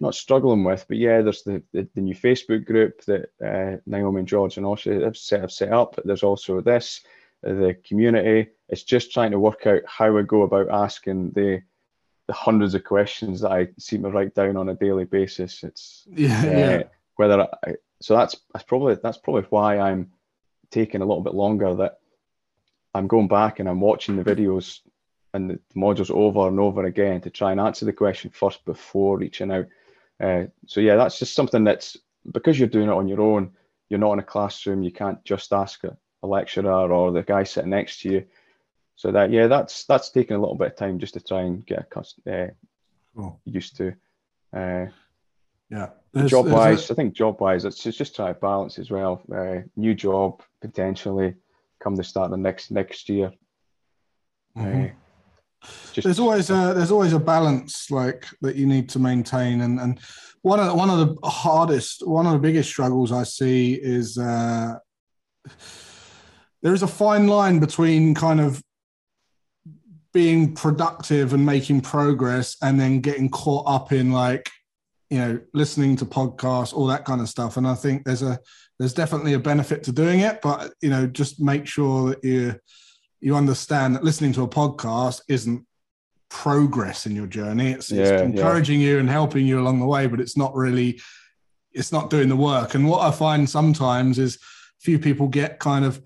not 0.00 0.14
struggling 0.14 0.64
with. 0.64 0.84
But 0.88 0.98
yeah, 0.98 1.22
there's 1.22 1.42
the 1.42 1.62
the, 1.72 1.88
the 1.94 2.00
new 2.00 2.14
Facebook 2.14 2.64
group 2.64 3.04
that 3.04 3.30
uh, 3.44 3.80
Naomi 3.86 4.20
and 4.20 4.28
George 4.28 4.56
and 4.56 4.66
Osha 4.66 5.02
have 5.02 5.16
set 5.16 5.40
have 5.40 5.52
set 5.52 5.72
up. 5.72 5.98
There's 6.04 6.22
also 6.22 6.60
this, 6.60 7.02
the 7.42 7.76
community. 7.84 8.50
It's 8.68 8.84
just 8.84 9.12
trying 9.12 9.30
to 9.32 9.38
work 9.38 9.66
out 9.66 9.82
how 9.86 10.16
I 10.16 10.22
go 10.22 10.42
about 10.42 10.70
asking 10.70 11.32
the 11.32 11.62
the 12.30 12.34
hundreds 12.34 12.76
of 12.76 12.84
questions 12.84 13.40
that 13.40 13.50
I 13.50 13.66
seem 13.76 14.04
to 14.04 14.08
write 14.08 14.36
down 14.36 14.56
on 14.56 14.68
a 14.68 14.74
daily 14.76 15.04
basis. 15.04 15.64
It's 15.64 16.06
Yeah, 16.14 16.40
uh, 16.40 16.46
yeah, 16.46 16.82
whether 17.16 17.48
I, 17.66 17.74
so 18.00 18.16
that's 18.16 18.36
that's 18.52 18.64
probably 18.64 18.96
that's 19.02 19.18
probably 19.18 19.42
why 19.50 19.80
I'm 19.80 20.12
taking 20.70 21.02
a 21.02 21.04
little 21.04 21.24
bit 21.24 21.34
longer. 21.34 21.74
That 21.74 21.98
I'm 22.94 23.08
going 23.08 23.26
back 23.26 23.58
and 23.58 23.68
I'm 23.68 23.80
watching 23.80 24.14
the 24.14 24.22
videos 24.22 24.78
and 25.34 25.50
the 25.50 25.60
modules 25.76 26.12
over 26.12 26.46
and 26.46 26.60
over 26.60 26.84
again 26.84 27.20
to 27.22 27.30
try 27.30 27.50
and 27.50 27.60
answer 27.60 27.84
the 27.84 27.92
question 27.92 28.30
first 28.30 28.64
before 28.64 29.18
reaching 29.18 29.50
out. 29.50 29.66
Uh, 30.20 30.44
so 30.68 30.78
yeah, 30.78 30.94
that's 30.94 31.18
just 31.18 31.34
something 31.34 31.64
that's 31.64 31.96
because 32.30 32.60
you're 32.60 32.68
doing 32.68 32.90
it 32.90 32.94
on 32.94 33.08
your 33.08 33.20
own. 33.20 33.50
You're 33.88 33.98
not 33.98 34.12
in 34.12 34.18
a 34.20 34.22
classroom. 34.22 34.84
You 34.84 34.92
can't 34.92 35.24
just 35.24 35.52
ask 35.52 35.82
a, 35.82 35.96
a 36.22 36.28
lecturer 36.28 36.92
or 36.92 37.10
the 37.10 37.24
guy 37.24 37.42
sitting 37.42 37.70
next 37.70 38.02
to 38.02 38.12
you. 38.12 38.24
So 39.00 39.10
that 39.12 39.30
yeah, 39.30 39.46
that's 39.46 39.84
that's 39.86 40.10
taking 40.10 40.36
a 40.36 40.38
little 40.38 40.56
bit 40.56 40.72
of 40.72 40.76
time 40.76 40.98
just 40.98 41.14
to 41.14 41.20
try 41.20 41.40
and 41.40 41.64
get 41.64 41.90
uh, 41.96 42.48
Cool. 43.16 43.40
used 43.46 43.78
to. 43.78 43.94
Uh, 44.54 44.88
yeah. 45.70 45.88
There's- 46.12 46.28
job 46.30 46.44
there's 46.44 46.54
a- 46.54 46.58
wise, 46.58 46.90
I 46.90 46.94
think 46.96 47.14
job 47.14 47.40
wise, 47.40 47.64
it's, 47.64 47.86
it's 47.86 47.96
just 47.96 48.14
trying 48.14 48.34
to 48.34 48.40
balance 48.40 48.78
as 48.78 48.90
well. 48.90 49.22
Uh, 49.34 49.62
new 49.74 49.94
job 49.94 50.42
potentially 50.60 51.34
come 51.82 51.96
the 51.96 52.04
start 52.04 52.30
of 52.30 52.38
next 52.40 52.70
next 52.70 53.08
year. 53.08 53.32
Mhm. 54.54 54.90
Uh, 54.90 54.94
just 55.94 56.04
there's 56.04 56.20
always 56.20 56.50
a 56.50 56.74
there's 56.74 56.90
always 56.92 57.14
a 57.14 57.18
balance 57.18 57.90
like 57.90 58.26
that 58.42 58.54
you 58.56 58.66
need 58.66 58.90
to 58.90 58.98
maintain 58.98 59.62
and 59.62 59.80
and 59.80 59.98
one 60.42 60.60
of 60.60 60.74
one 60.76 60.90
of 60.90 60.98
the 60.98 61.26
hardest 61.26 62.06
one 62.06 62.26
of 62.26 62.32
the 62.32 62.38
biggest 62.38 62.68
struggles 62.70 63.12
i 63.12 63.22
see 63.22 63.74
is 63.74 64.16
uh 64.16 64.72
there 66.62 66.72
is 66.74 66.82
a 66.82 66.86
fine 66.86 67.26
line 67.26 67.58
between 67.60 68.14
kind 68.14 68.40
of 68.40 68.62
being 70.12 70.54
productive 70.54 71.32
and 71.32 71.44
making 71.44 71.80
progress 71.80 72.56
and 72.62 72.80
then 72.80 73.00
getting 73.00 73.28
caught 73.28 73.64
up 73.66 73.92
in 73.92 74.10
like 74.12 74.50
you 75.08 75.18
know 75.18 75.40
listening 75.54 75.96
to 75.96 76.04
podcasts 76.04 76.72
all 76.72 76.86
that 76.86 77.04
kind 77.04 77.20
of 77.20 77.28
stuff 77.28 77.56
and 77.56 77.66
i 77.66 77.74
think 77.74 78.04
there's 78.04 78.22
a 78.22 78.38
there's 78.78 78.94
definitely 78.94 79.34
a 79.34 79.38
benefit 79.38 79.82
to 79.82 79.92
doing 79.92 80.20
it 80.20 80.40
but 80.42 80.72
you 80.80 80.90
know 80.90 81.06
just 81.06 81.40
make 81.40 81.66
sure 81.66 82.10
that 82.10 82.24
you 82.24 82.54
you 83.20 83.36
understand 83.36 83.94
that 83.94 84.02
listening 84.04 84.32
to 84.32 84.42
a 84.42 84.48
podcast 84.48 85.20
isn't 85.28 85.64
progress 86.30 87.06
in 87.06 87.14
your 87.14 87.26
journey. 87.26 87.72
It's, 87.72 87.90
it's 87.90 88.10
Yeah, 88.10 88.18
yeah. 88.18 88.24
encouraging 88.24 88.80
you 88.80 88.98
and 88.98 89.10
helping 89.10 89.46
you 89.46 89.60
along 89.60 89.80
the 89.80 89.86
way, 89.86 90.06
but 90.06 90.20
it's 90.20 90.36
not 90.36 90.54
really, 90.54 91.00
it's 91.72 91.92
not 91.92 92.08
doing 92.08 92.28
the 92.28 92.36
work. 92.36 92.74
And 92.74 92.88
what 92.88 93.02
I 93.02 93.10
find 93.10 93.50
sometimes 93.50 94.18
is 94.18 94.38
few 94.78 94.98
people 94.98 95.28
get 95.28 95.58
kind 95.58 95.84
of, 95.84 96.00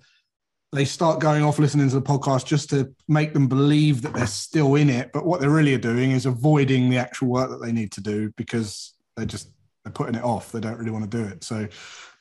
they 0.75 0.85
start 0.85 1.19
going 1.19 1.43
off 1.43 1.59
listening 1.59 1.89
to 1.89 1.95
the 1.95 2.01
podcast 2.01 2.45
just 2.45 2.69
to 2.71 2.93
make 3.07 3.33
them 3.33 3.47
believe 3.47 4.01
that 4.03 4.13
they're 4.13 4.27
still 4.27 4.75
in 4.75 4.89
it. 4.89 5.11
But 5.13 5.25
what 5.25 5.39
they're 5.41 5.49
really 5.49 5.73
are 5.73 5.79
doing 5.79 6.11
is 6.11 6.25
avoiding 6.25 6.89
the 6.89 6.97
actual 6.97 7.29
work 7.29 7.49
that 7.49 7.61
they 7.61 7.71
need 7.71 7.91
to 7.93 8.01
do 8.01 8.31
because 8.37 8.93
they're 9.15 9.25
just, 9.25 9.51
they're 9.83 9.93
putting 9.93 10.15
it 10.15 10.23
off. 10.23 10.51
They 10.51 10.59
don't 10.59 10.77
really 10.77 10.91
want 10.91 11.09
to 11.09 11.17
do 11.17 11.23
it. 11.25 11.43
So 11.43 11.67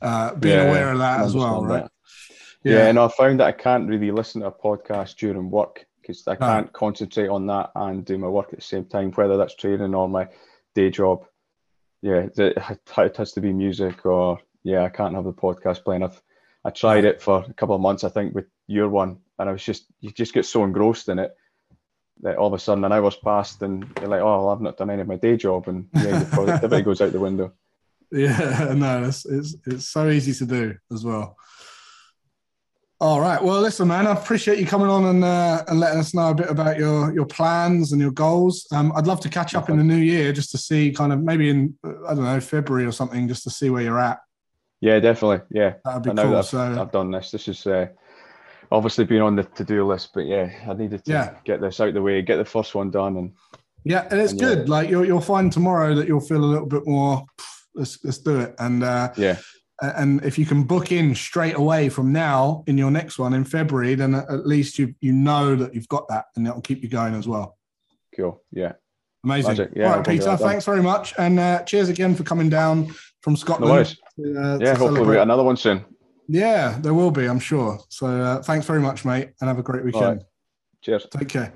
uh, 0.00 0.34
being 0.34 0.56
Yeah, 0.58 0.64
aware 0.64 0.92
of 0.92 0.98
that 0.98 1.20
as 1.20 1.34
well, 1.34 1.64
right? 1.64 1.82
that. 1.84 1.90
Yeah. 2.64 2.86
and 2.86 2.98
I 2.98 3.08
found 3.08 3.40
that 3.40 3.46
I 3.46 3.52
can't 3.52 3.88
really 3.88 4.10
listen 4.10 4.40
to 4.40 4.46
a 4.46 4.52
podcast 4.52 5.16
during 5.16 5.50
work 5.50 5.84
because 6.00 6.26
I 6.26 6.36
can't 6.36 6.72
concentrate 6.72 7.28
on 7.28 7.46
that 7.46 7.70
and 7.74 8.04
do 8.04 8.16
my 8.18 8.28
work 8.28 8.48
at 8.52 8.58
the 8.58 8.64
same 8.64 8.84
time, 8.84 9.10
whether 9.12 9.36
that's 9.36 9.54
training 9.54 9.94
or 9.94 10.08
my 10.08 10.28
day 10.74 10.90
job. 10.90 11.26
Yeah, 12.02 12.26
it 12.36 12.38
it 12.38 13.16
has 13.16 13.32
to 13.32 13.40
be 13.40 13.52
music 13.52 14.04
or 14.04 14.38
yeah, 14.62 14.82
I 14.84 14.88
can't 14.90 15.14
have 15.14 15.24
the 15.24 15.32
podcast 15.32 15.84
playing. 15.84 16.02
I've 16.02 16.20
I 16.64 16.70
tried 16.70 17.04
it 17.04 17.20
for 17.20 17.44
a 17.48 17.52
couple 17.54 17.74
of 17.74 17.80
months, 17.80 18.04
I 18.04 18.08
think, 18.08 18.34
with 18.34 18.46
your 18.66 18.88
one, 18.88 19.18
and 19.38 19.48
I 19.48 19.52
was 19.52 19.62
just 19.62 19.86
you 20.00 20.10
just 20.10 20.32
get 20.32 20.46
so 20.46 20.64
engrossed 20.64 21.08
in 21.08 21.18
it 21.18 21.34
that 22.22 22.36
all 22.36 22.46
of 22.46 22.52
a 22.54 22.58
sudden 22.58 22.84
an 22.84 22.92
hour's 22.92 23.16
passed 23.16 23.60
and 23.62 23.84
you're 24.00 24.08
like, 24.08 24.20
oh, 24.20 24.24
well, 24.24 24.50
I've 24.50 24.60
not 24.60 24.76
done 24.76 24.90
any 24.90 25.02
of 25.02 25.08
my 25.08 25.16
day 25.16 25.36
job, 25.36 25.68
and 25.68 25.88
yeah, 25.94 26.20
the 26.20 26.26
productivity 26.26 26.82
goes 26.84 27.00
out 27.00 27.12
the 27.12 27.20
window. 27.20 27.52
Yeah, 28.10 28.72
no, 28.76 29.04
it's, 29.04 29.26
it's 29.26 29.56
it's 29.66 29.88
so 29.88 30.08
easy 30.08 30.32
to 30.34 30.46
do 30.46 30.74
as 30.92 31.04
well. 31.04 31.36
All 33.00 33.20
right. 33.20 33.42
Well, 33.42 33.60
listen, 33.60 33.88
man, 33.88 34.06
I 34.06 34.12
appreciate 34.12 34.58
you 34.58 34.66
coming 34.66 34.86
on 34.86 35.04
and 35.04 35.24
uh, 35.24 35.64
and 35.68 35.80
letting 35.80 35.98
us 35.98 36.14
know 36.14 36.30
a 36.30 36.34
bit 36.34 36.48
about 36.48 36.78
your 36.78 37.12
your 37.12 37.26
plans 37.26 37.92
and 37.92 38.00
your 38.00 38.12
goals. 38.12 38.66
Um, 38.72 38.92
I'd 38.96 39.06
love 39.06 39.20
to 39.20 39.28
catch 39.28 39.54
up 39.54 39.68
in 39.68 39.76
the 39.76 39.84
new 39.84 39.96
year 39.96 40.32
just 40.32 40.50
to 40.52 40.58
see, 40.58 40.92
kind 40.92 41.12
of 41.12 41.20
maybe 41.20 41.50
in 41.50 41.76
I 41.84 42.14
don't 42.14 42.24
know 42.24 42.40
February 42.40 42.86
or 42.86 42.92
something, 42.92 43.28
just 43.28 43.42
to 43.44 43.50
see 43.50 43.68
where 43.68 43.82
you're 43.82 44.00
at. 44.00 44.20
Yeah, 44.84 45.00
definitely. 45.00 45.40
Yeah, 45.50 45.74
That'd 45.82 46.02
be 46.02 46.10
I 46.10 46.12
know 46.12 46.22
cool. 46.24 46.36
I've, 46.36 46.44
So 46.44 46.58
I've 46.60 46.92
done 46.92 47.10
this. 47.10 47.30
This 47.30 47.48
is 47.48 47.66
uh, 47.66 47.86
obviously 48.70 49.06
been 49.06 49.22
on 49.22 49.34
the 49.34 49.44
to-do 49.44 49.86
list, 49.86 50.10
but 50.12 50.26
yeah, 50.26 50.50
I 50.68 50.74
needed 50.74 51.02
to 51.06 51.10
Yeah. 51.10 51.34
get 51.44 51.62
this 51.62 51.80
out 51.80 51.94
the 51.94 52.02
way, 52.02 52.20
get 52.20 52.36
the 52.36 52.44
first 52.44 52.74
one 52.74 52.90
done, 52.90 53.16
and 53.16 53.32
yeah, 53.84 54.06
and 54.10 54.20
it's 54.20 54.32
and 54.32 54.40
yeah. 54.42 54.46
good. 54.48 54.68
Like 54.68 54.90
you'll 54.90 55.06
you'll 55.06 55.22
find 55.22 55.50
tomorrow 55.50 55.94
that 55.94 56.06
you'll 56.06 56.20
feel 56.20 56.44
a 56.44 56.52
little 56.52 56.66
bit 56.66 56.86
more. 56.86 57.24
Let's 57.74 57.98
let's 58.04 58.18
do 58.18 58.40
it. 58.40 58.54
And 58.58 58.84
uh, 58.84 59.12
yeah, 59.16 59.38
and 59.80 60.22
if 60.22 60.38
you 60.38 60.44
can 60.44 60.64
book 60.64 60.92
in 60.92 61.14
straight 61.14 61.56
away 61.56 61.88
from 61.88 62.12
now 62.12 62.62
in 62.66 62.76
your 62.76 62.90
next 62.90 63.18
one 63.18 63.32
in 63.32 63.44
February, 63.46 63.94
then 63.94 64.14
at 64.14 64.46
least 64.46 64.78
you 64.78 64.94
you 65.00 65.14
know 65.14 65.56
that 65.56 65.74
you've 65.74 65.88
got 65.88 66.06
that, 66.08 66.26
and 66.36 66.46
that'll 66.46 66.60
keep 66.60 66.82
you 66.82 66.90
going 66.90 67.14
as 67.14 67.26
well. 67.26 67.56
cool. 68.14 68.42
Yeah, 68.52 68.72
Amazing. 69.24 69.48
Magic. 69.52 69.70
Yeah, 69.74 69.88
All 69.88 69.96
right, 69.96 70.06
Peter. 70.06 70.36
Thanks 70.36 70.66
very 70.66 70.82
much, 70.82 71.14
and 71.16 71.38
uh, 71.40 71.62
cheers 71.64 71.88
again 71.88 72.14
for 72.14 72.22
coming 72.24 72.50
down 72.50 72.94
from 73.24 73.36
Scotland. 73.36 73.72
worries. 73.72 73.96
to, 74.16 74.38
uh, 74.38 74.58
Yeah, 74.60 74.76
hopefully 74.76 75.00
we 75.00 75.14
get 75.14 75.22
another 75.22 75.42
one 75.42 75.56
soon. 75.56 75.82
Yeah, 76.28 76.78
there 76.80 76.92
will 76.92 77.10
be, 77.10 77.24
I'm 77.24 77.40
sure. 77.40 77.80
So 77.88 78.06
uh, 78.06 78.42
thanks 78.42 78.66
very 78.66 78.80
much, 78.80 79.04
mate, 79.04 79.30
and 79.40 79.48
have 79.48 79.58
a 79.58 79.62
great 79.62 79.82
weekend. 79.82 80.18
Right. 80.18 80.22
Cheers. 80.82 81.06
Take 81.10 81.30
care. 81.30 81.54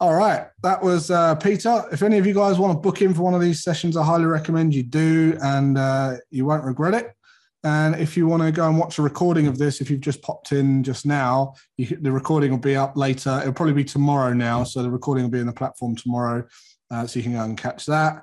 All 0.00 0.14
right, 0.14 0.48
that 0.62 0.82
was 0.82 1.10
uh, 1.10 1.34
Peter. 1.36 1.84
If 1.92 2.02
any 2.02 2.18
of 2.18 2.26
you 2.26 2.34
guys 2.34 2.58
want 2.58 2.72
to 2.72 2.78
book 2.78 3.00
in 3.00 3.14
for 3.14 3.22
one 3.22 3.34
of 3.34 3.40
these 3.40 3.62
sessions, 3.62 3.96
I 3.96 4.04
highly 4.04 4.24
recommend 4.24 4.74
you 4.74 4.82
do, 4.82 5.38
and 5.42 5.78
uh, 5.78 6.16
you 6.30 6.44
won't 6.44 6.64
regret 6.64 6.94
it. 6.94 7.12
And 7.64 7.96
if 7.96 8.16
you 8.16 8.26
want 8.26 8.42
to 8.42 8.52
go 8.52 8.68
and 8.68 8.78
watch 8.78 8.98
a 8.98 9.02
recording 9.02 9.46
of 9.46 9.58
this, 9.58 9.80
if 9.80 9.90
you've 9.90 10.00
just 10.00 10.22
popped 10.22 10.52
in 10.52 10.82
just 10.82 11.06
now, 11.06 11.54
you, 11.76 11.86
the 12.00 12.12
recording 12.12 12.50
will 12.50 12.58
be 12.58 12.76
up 12.76 12.96
later. 12.96 13.38
It'll 13.40 13.54
probably 13.54 13.74
be 13.74 13.84
tomorrow 13.84 14.32
now, 14.32 14.64
so 14.64 14.82
the 14.82 14.90
recording 14.90 15.24
will 15.24 15.30
be 15.30 15.40
in 15.40 15.46
the 15.46 15.52
platform 15.52 15.96
tomorrow, 15.96 16.46
uh, 16.90 17.06
so 17.06 17.18
you 17.18 17.22
can 17.22 17.32
go 17.32 17.42
and 17.42 17.56
catch 17.58 17.86
that. 17.86 18.22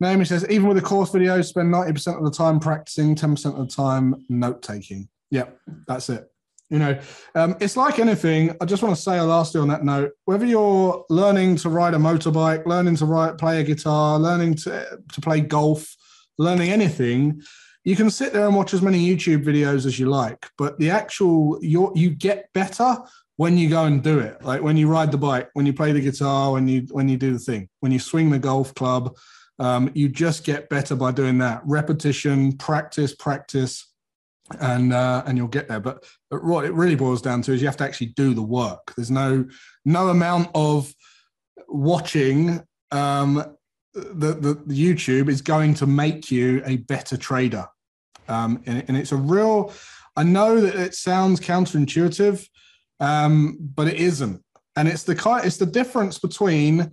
Naomi 0.00 0.24
says, 0.24 0.46
even 0.50 0.68
with 0.68 0.76
the 0.76 0.82
course 0.82 1.10
videos, 1.10 1.46
spend 1.46 1.72
90% 1.72 2.18
of 2.18 2.24
the 2.24 2.30
time 2.30 2.60
practicing, 2.60 3.14
10% 3.14 3.58
of 3.58 3.68
the 3.68 3.74
time 3.74 4.24
note 4.28 4.62
taking. 4.62 5.08
Yep, 5.30 5.58
that's 5.86 6.10
it. 6.10 6.30
You 6.68 6.80
know, 6.80 7.00
um, 7.36 7.56
it's 7.60 7.76
like 7.76 7.98
anything. 8.00 8.56
I 8.60 8.64
just 8.64 8.82
want 8.82 8.94
to 8.96 9.00
say, 9.00 9.20
lastly, 9.20 9.60
on 9.60 9.68
that 9.68 9.84
note, 9.84 10.12
whether 10.24 10.44
you're 10.44 11.04
learning 11.08 11.56
to 11.56 11.68
ride 11.68 11.94
a 11.94 11.98
motorbike, 11.98 12.66
learning 12.66 12.96
to 12.96 13.06
ride, 13.06 13.38
play 13.38 13.60
a 13.60 13.64
guitar, 13.64 14.18
learning 14.18 14.56
to, 14.56 14.98
to 15.12 15.20
play 15.20 15.40
golf, 15.40 15.94
learning 16.38 16.70
anything, 16.70 17.40
you 17.84 17.94
can 17.94 18.10
sit 18.10 18.32
there 18.32 18.46
and 18.46 18.56
watch 18.56 18.74
as 18.74 18.82
many 18.82 18.98
YouTube 18.98 19.44
videos 19.44 19.86
as 19.86 19.98
you 19.98 20.06
like. 20.06 20.44
But 20.58 20.76
the 20.80 20.90
actual, 20.90 21.56
you 21.62 21.92
you 21.94 22.10
get 22.10 22.52
better 22.52 22.96
when 23.36 23.56
you 23.56 23.68
go 23.68 23.84
and 23.84 24.02
do 24.02 24.18
it. 24.18 24.42
Like 24.42 24.60
when 24.60 24.76
you 24.76 24.88
ride 24.88 25.12
the 25.12 25.18
bike, 25.18 25.50
when 25.52 25.66
you 25.66 25.72
play 25.72 25.92
the 25.92 26.00
guitar, 26.00 26.52
when 26.52 26.66
you 26.66 26.88
when 26.90 27.08
you 27.08 27.16
do 27.16 27.32
the 27.32 27.38
thing, 27.38 27.68
when 27.78 27.92
you 27.92 28.00
swing 28.00 28.30
the 28.30 28.40
golf 28.40 28.74
club, 28.74 29.16
um, 29.58 29.90
you 29.94 30.08
just 30.08 30.44
get 30.44 30.68
better 30.68 30.94
by 30.94 31.12
doing 31.12 31.38
that. 31.38 31.62
Repetition, 31.64 32.52
practice, 32.56 33.14
practice, 33.14 33.90
and 34.60 34.92
uh, 34.92 35.22
and 35.26 35.38
you'll 35.38 35.48
get 35.48 35.68
there. 35.68 35.80
But, 35.80 36.04
but 36.30 36.44
what 36.44 36.64
it 36.64 36.72
really 36.72 36.94
boils 36.94 37.22
down 37.22 37.42
to 37.42 37.52
is 37.52 37.60
you 37.60 37.68
have 37.68 37.76
to 37.78 37.84
actually 37.84 38.08
do 38.08 38.34
the 38.34 38.42
work. 38.42 38.92
There's 38.96 39.10
no 39.10 39.46
no 39.84 40.08
amount 40.08 40.50
of 40.54 40.92
watching 41.68 42.62
um, 42.90 43.42
the, 43.94 44.34
the 44.34 44.62
the 44.66 44.94
YouTube 44.94 45.28
is 45.28 45.40
going 45.40 45.74
to 45.74 45.86
make 45.86 46.30
you 46.30 46.62
a 46.64 46.76
better 46.76 47.16
trader. 47.16 47.66
Um, 48.28 48.62
and, 48.66 48.84
and 48.88 48.96
it's 48.96 49.12
a 49.12 49.16
real. 49.16 49.72
I 50.16 50.22
know 50.22 50.60
that 50.60 50.74
it 50.74 50.94
sounds 50.94 51.40
counterintuitive, 51.40 52.46
um, 53.00 53.58
but 53.60 53.86
it 53.88 53.94
isn't. 53.94 54.42
And 54.76 54.88
it's 54.88 55.04
the. 55.04 55.40
It's 55.44 55.56
the 55.56 55.66
difference 55.66 56.18
between 56.18 56.92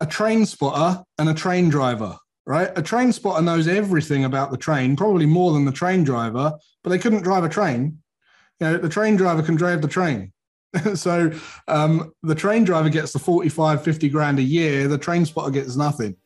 a 0.00 0.06
train 0.06 0.46
spotter 0.46 1.02
and 1.18 1.28
a 1.28 1.34
train 1.34 1.68
driver, 1.68 2.16
right? 2.46 2.70
A 2.76 2.82
train 2.82 3.12
spotter 3.12 3.42
knows 3.42 3.66
everything 3.68 4.24
about 4.24 4.50
the 4.50 4.56
train, 4.56 4.96
probably 4.96 5.26
more 5.26 5.52
than 5.52 5.64
the 5.64 5.72
train 5.72 6.04
driver, 6.04 6.52
but 6.82 6.90
they 6.90 6.98
couldn't 6.98 7.22
drive 7.22 7.44
a 7.44 7.48
train. 7.48 7.98
You 8.60 8.66
know, 8.66 8.78
the 8.78 8.88
train 8.88 9.16
driver 9.16 9.42
can 9.42 9.56
drive 9.56 9.82
the 9.82 9.88
train. 9.88 10.32
so 10.94 11.32
um, 11.66 12.12
the 12.22 12.34
train 12.34 12.64
driver 12.64 12.88
gets 12.88 13.12
the 13.12 13.18
45, 13.18 13.82
50 13.82 14.08
grand 14.08 14.38
a 14.38 14.42
year, 14.42 14.88
the 14.88 14.98
train 14.98 15.24
spotter 15.24 15.50
gets 15.50 15.76
nothing. 15.76 16.16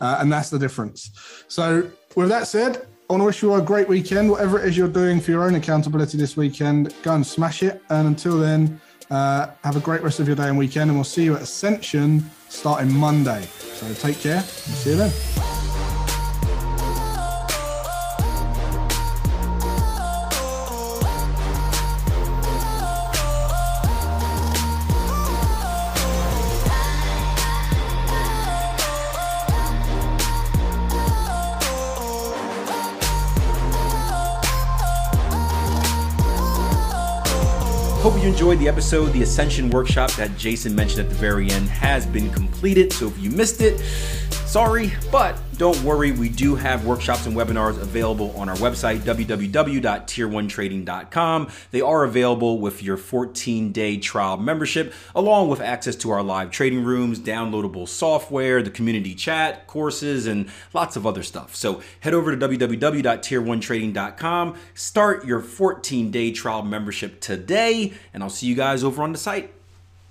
Uh, 0.00 0.18
and 0.20 0.30
that's 0.30 0.50
the 0.50 0.58
difference. 0.58 1.10
So, 1.48 1.90
with 2.14 2.28
that 2.28 2.46
said, 2.46 2.86
I 3.08 3.12
want 3.12 3.22
to 3.22 3.24
wish 3.24 3.42
you 3.42 3.54
a 3.54 3.62
great 3.62 3.88
weekend. 3.88 4.30
Whatever 4.30 4.60
it 4.60 4.68
is 4.68 4.76
you're 4.76 4.88
doing 4.88 5.20
for 5.20 5.30
your 5.30 5.44
own 5.44 5.54
accountability 5.54 6.18
this 6.18 6.36
weekend, 6.36 6.94
go 7.02 7.14
and 7.14 7.26
smash 7.26 7.62
it. 7.62 7.82
And 7.88 8.06
until 8.06 8.38
then, 8.38 8.80
uh, 9.10 9.48
have 9.64 9.76
a 9.76 9.80
great 9.80 10.02
rest 10.02 10.20
of 10.20 10.26
your 10.26 10.36
day 10.36 10.48
and 10.48 10.58
weekend. 10.58 10.90
And 10.90 10.98
we'll 10.98 11.04
see 11.04 11.24
you 11.24 11.34
at 11.34 11.42
Ascension 11.42 12.30
starting 12.50 12.94
Monday. 12.94 13.42
So 13.74 13.92
take 13.94 14.20
care 14.20 14.36
and 14.36 14.44
see 14.44 14.90
you 14.90 14.96
then. 14.96 15.59
Hope 38.00 38.14
you 38.14 38.28
enjoyed 38.30 38.58
the 38.58 38.66
episode. 38.66 39.12
The 39.12 39.20
Ascension 39.20 39.68
workshop 39.68 40.10
that 40.12 40.34
Jason 40.38 40.74
mentioned 40.74 41.02
at 41.02 41.10
the 41.10 41.14
very 41.16 41.50
end 41.50 41.68
has 41.68 42.06
been 42.06 42.30
completed. 42.30 42.94
So 42.94 43.08
if 43.08 43.18
you 43.18 43.28
missed 43.30 43.60
it, 43.60 43.78
sorry, 44.50 44.92
but 45.12 45.38
don't 45.58 45.80
worry, 45.84 46.10
we 46.10 46.28
do 46.28 46.56
have 46.56 46.84
workshops 46.84 47.26
and 47.26 47.36
webinars 47.36 47.80
available 47.80 48.36
on 48.36 48.48
our 48.48 48.56
website, 48.56 48.98
www.tier1trading.com. 48.98 51.48
They 51.70 51.80
are 51.80 52.02
available 52.02 52.58
with 52.58 52.82
your 52.82 52.96
14 52.96 53.70
day 53.70 53.96
trial 53.98 54.38
membership, 54.38 54.92
along 55.14 55.50
with 55.50 55.60
access 55.60 55.94
to 55.96 56.10
our 56.10 56.24
live 56.24 56.50
trading 56.50 56.82
rooms, 56.82 57.20
downloadable 57.20 57.86
software, 57.86 58.60
the 58.60 58.70
community 58.70 59.14
chat, 59.14 59.68
courses, 59.68 60.26
and 60.26 60.48
lots 60.74 60.96
of 60.96 61.06
other 61.06 61.22
stuff. 61.22 61.54
So 61.54 61.80
head 62.00 62.12
over 62.12 62.34
to 62.34 62.48
www.tier1trading.com, 62.48 64.58
start 64.74 65.24
your 65.24 65.42
14 65.42 66.10
day 66.10 66.32
trial 66.32 66.62
membership 66.62 67.20
today, 67.20 67.92
and 68.12 68.24
I'll 68.24 68.30
see 68.30 68.48
you 68.48 68.56
guys 68.56 68.82
over 68.82 69.04
on 69.04 69.12
the 69.12 69.18
site. 69.18 69.59